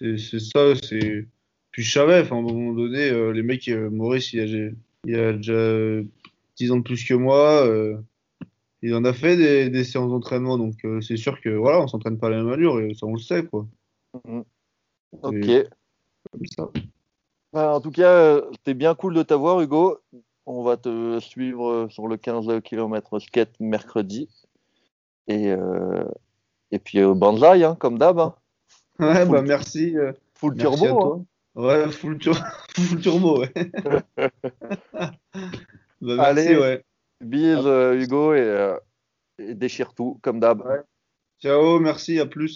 C'est 0.00 0.40
ça, 0.40 0.74
c'est. 0.82 1.26
Puis 1.70 1.82
je 1.82 1.92
savais, 1.92 2.20
enfin, 2.20 2.36
à 2.36 2.38
un 2.38 2.42
moment 2.42 2.72
donné, 2.72 3.10
euh, 3.10 3.32
les 3.32 3.42
mecs, 3.42 3.68
euh, 3.68 3.90
Maurice, 3.90 4.32
il 4.32 4.40
a, 4.40 4.70
il 5.04 5.14
a 5.14 5.32
déjà 5.34 5.52
euh, 5.52 6.04
10 6.56 6.72
ans 6.72 6.78
de 6.78 6.82
plus 6.82 7.04
que 7.04 7.14
moi. 7.14 7.66
Euh, 8.84 8.88
il 8.88 8.94
en 8.94 9.04
a 9.04 9.12
fait 9.12 9.36
des, 9.36 9.70
des 9.70 9.84
séances 9.84 10.10
d'entraînement, 10.10 10.58
donc 10.58 10.74
euh, 10.84 11.00
c'est 11.00 11.16
sûr 11.16 11.40
que 11.40 11.48
voilà, 11.48 11.80
on 11.80 11.88
s'entraîne 11.88 12.18
pas 12.18 12.26
à 12.26 12.30
la 12.30 12.36
même 12.38 12.52
allure, 12.52 12.80
et 12.80 12.94
ça, 12.94 13.06
on 13.06 13.14
le 13.14 13.18
sait, 13.20 13.44
quoi. 13.44 13.66
Ok. 15.22 15.32
Et 15.32 15.66
comme 16.32 16.46
ça. 16.46 16.70
Bah, 17.52 17.74
en 17.74 17.80
tout 17.80 17.90
cas, 17.90 18.10
euh, 18.10 18.42
c'était 18.52 18.74
bien 18.74 18.94
cool 18.94 19.14
de 19.14 19.22
t'avoir, 19.22 19.60
Hugo. 19.60 19.98
On 20.46 20.62
va 20.62 20.76
te 20.76 21.20
suivre 21.20 21.70
euh, 21.70 21.88
sur 21.88 22.08
le 22.08 22.16
15 22.16 22.60
km 22.62 23.18
skate 23.18 23.54
mercredi. 23.60 24.28
Et, 25.28 25.50
euh, 25.52 26.04
et 26.70 26.78
puis, 26.78 27.00
euh, 27.00 27.14
Banzai, 27.14 27.64
hein, 27.64 27.76
comme 27.78 27.98
d'hab. 27.98 28.18
hein. 28.18 28.34
Ouais, 28.98 29.24
Full- 29.24 29.32
bah 29.32 29.42
merci. 29.42 29.96
euh, 29.96 30.12
full 30.34 30.54
merci 30.56 30.82
turbo, 30.82 31.00
toi. 31.00 31.20
Ouais, 31.54 31.90
full, 31.90 32.18
tur- 32.18 32.36
full 32.76 33.00
turbo, 33.00 33.40
ouais. 33.40 33.52
bah, 33.84 34.28
merci, 36.00 36.18
Allez, 36.18 36.56
ouais. 36.56 36.84
Bise, 37.24 37.66
euh, 37.66 38.00
Hugo, 38.00 38.34
et, 38.34 38.40
euh, 38.40 38.76
et 39.38 39.54
déchire 39.54 39.94
tout, 39.94 40.18
comme 40.22 40.40
d'hab. 40.40 40.62
Ciao, 41.42 41.80
merci, 41.80 42.20
à 42.20 42.26
plus. 42.26 42.54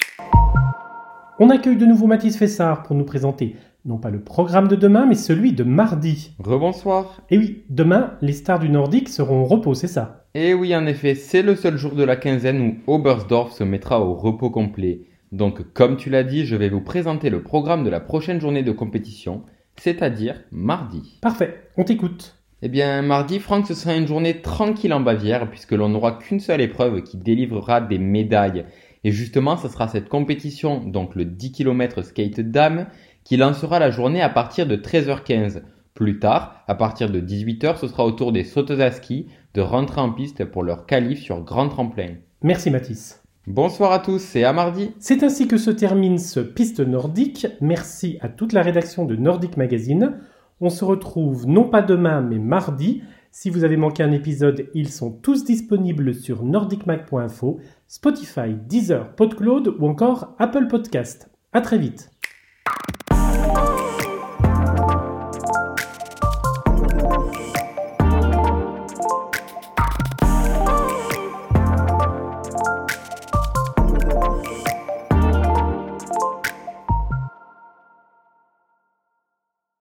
On 1.40 1.50
accueille 1.50 1.76
de 1.76 1.86
nouveau 1.86 2.06
Mathis 2.06 2.36
Fessard 2.36 2.82
pour 2.82 2.96
nous 2.96 3.04
présenter 3.04 3.56
non 3.84 3.96
pas 3.96 4.10
le 4.10 4.20
programme 4.20 4.68
de 4.68 4.76
demain, 4.76 5.06
mais 5.06 5.14
celui 5.14 5.52
de 5.52 5.64
mardi. 5.64 6.32
Rebonsoir. 6.38 7.22
Et 7.30 7.38
oui, 7.38 7.64
demain, 7.70 8.18
les 8.20 8.32
stars 8.32 8.58
du 8.58 8.68
Nordique 8.68 9.08
seront 9.08 9.42
au 9.42 9.44
repos, 9.44 9.74
c'est 9.74 9.86
ça? 9.86 10.26
Et 10.34 10.52
oui, 10.52 10.76
en 10.76 10.86
effet, 10.86 11.14
c'est 11.14 11.42
le 11.42 11.56
seul 11.56 11.76
jour 11.76 11.94
de 11.94 12.04
la 12.04 12.16
quinzaine 12.16 12.60
où 12.60 12.92
Oberstdorf 12.92 13.52
se 13.52 13.64
mettra 13.64 14.00
au 14.00 14.14
repos 14.14 14.50
complet. 14.50 15.02
Donc, 15.32 15.72
comme 15.72 15.96
tu 15.96 16.10
l'as 16.10 16.24
dit, 16.24 16.44
je 16.44 16.56
vais 16.56 16.68
vous 16.68 16.80
présenter 16.80 17.30
le 17.30 17.42
programme 17.42 17.84
de 17.84 17.90
la 17.90 18.00
prochaine 18.00 18.40
journée 18.40 18.62
de 18.62 18.72
compétition, 18.72 19.42
c'est-à-dire 19.76 20.42
mardi. 20.50 21.18
Parfait, 21.22 21.62
on 21.76 21.84
t'écoute. 21.84 22.37
Eh 22.60 22.68
bien, 22.68 23.02
mardi, 23.02 23.38
Franck, 23.38 23.68
ce 23.68 23.74
sera 23.74 23.94
une 23.94 24.08
journée 24.08 24.42
tranquille 24.42 24.92
en 24.92 24.98
Bavière, 24.98 25.48
puisque 25.48 25.72
l'on 25.72 25.90
n'aura 25.90 26.18
qu'une 26.18 26.40
seule 26.40 26.60
épreuve 26.60 27.02
qui 27.02 27.16
délivrera 27.16 27.80
des 27.80 27.98
médailles. 27.98 28.64
Et 29.04 29.12
justement, 29.12 29.56
ce 29.56 29.68
sera 29.68 29.86
cette 29.86 30.08
compétition, 30.08 30.80
donc 30.84 31.14
le 31.14 31.24
10 31.24 31.52
km 31.52 32.02
skate 32.02 32.40
dame, 32.40 32.86
qui 33.22 33.36
lancera 33.36 33.78
la 33.78 33.92
journée 33.92 34.22
à 34.22 34.28
partir 34.28 34.66
de 34.66 34.74
13h15. 34.74 35.62
Plus 35.94 36.18
tard, 36.18 36.64
à 36.66 36.74
partir 36.74 37.10
de 37.10 37.20
18h, 37.20 37.76
ce 37.76 37.86
sera 37.86 38.04
au 38.04 38.10
tour 38.10 38.32
des 38.32 38.42
sauteuses 38.42 38.80
à 38.80 38.90
ski 38.90 39.26
de 39.54 39.60
rentrer 39.60 40.00
en 40.00 40.12
piste 40.12 40.44
pour 40.44 40.64
leur 40.64 40.84
qualif 40.84 41.20
sur 41.20 41.40
grand 41.42 41.68
tremplin. 41.68 42.16
Merci 42.42 42.72
Mathis. 42.72 43.22
Bonsoir 43.46 43.92
à 43.92 44.00
tous 44.00 44.34
et 44.34 44.42
à 44.42 44.52
mardi. 44.52 44.90
C'est 44.98 45.22
ainsi 45.22 45.46
que 45.46 45.56
se 45.58 45.70
termine 45.70 46.18
ce 46.18 46.40
Piste 46.40 46.80
Nordique. 46.80 47.46
Merci 47.60 48.18
à 48.20 48.28
toute 48.28 48.52
la 48.52 48.62
rédaction 48.62 49.04
de 49.04 49.14
Nordic 49.14 49.56
Magazine. 49.56 50.18
On 50.60 50.70
se 50.70 50.84
retrouve 50.84 51.46
non 51.46 51.64
pas 51.64 51.82
demain 51.82 52.20
mais 52.20 52.38
mardi. 52.38 53.02
Si 53.30 53.50
vous 53.50 53.64
avez 53.64 53.76
manqué 53.76 54.02
un 54.02 54.10
épisode, 54.10 54.68
ils 54.74 54.90
sont 54.90 55.12
tous 55.12 55.44
disponibles 55.44 56.14
sur 56.14 56.44
nordicmag.info, 56.44 57.60
Spotify, 57.86 58.54
Deezer, 58.66 59.14
PodCloud 59.14 59.76
ou 59.78 59.86
encore 59.86 60.34
Apple 60.38 60.66
Podcast. 60.66 61.30
À 61.52 61.60
très 61.60 61.78
vite. 61.78 62.17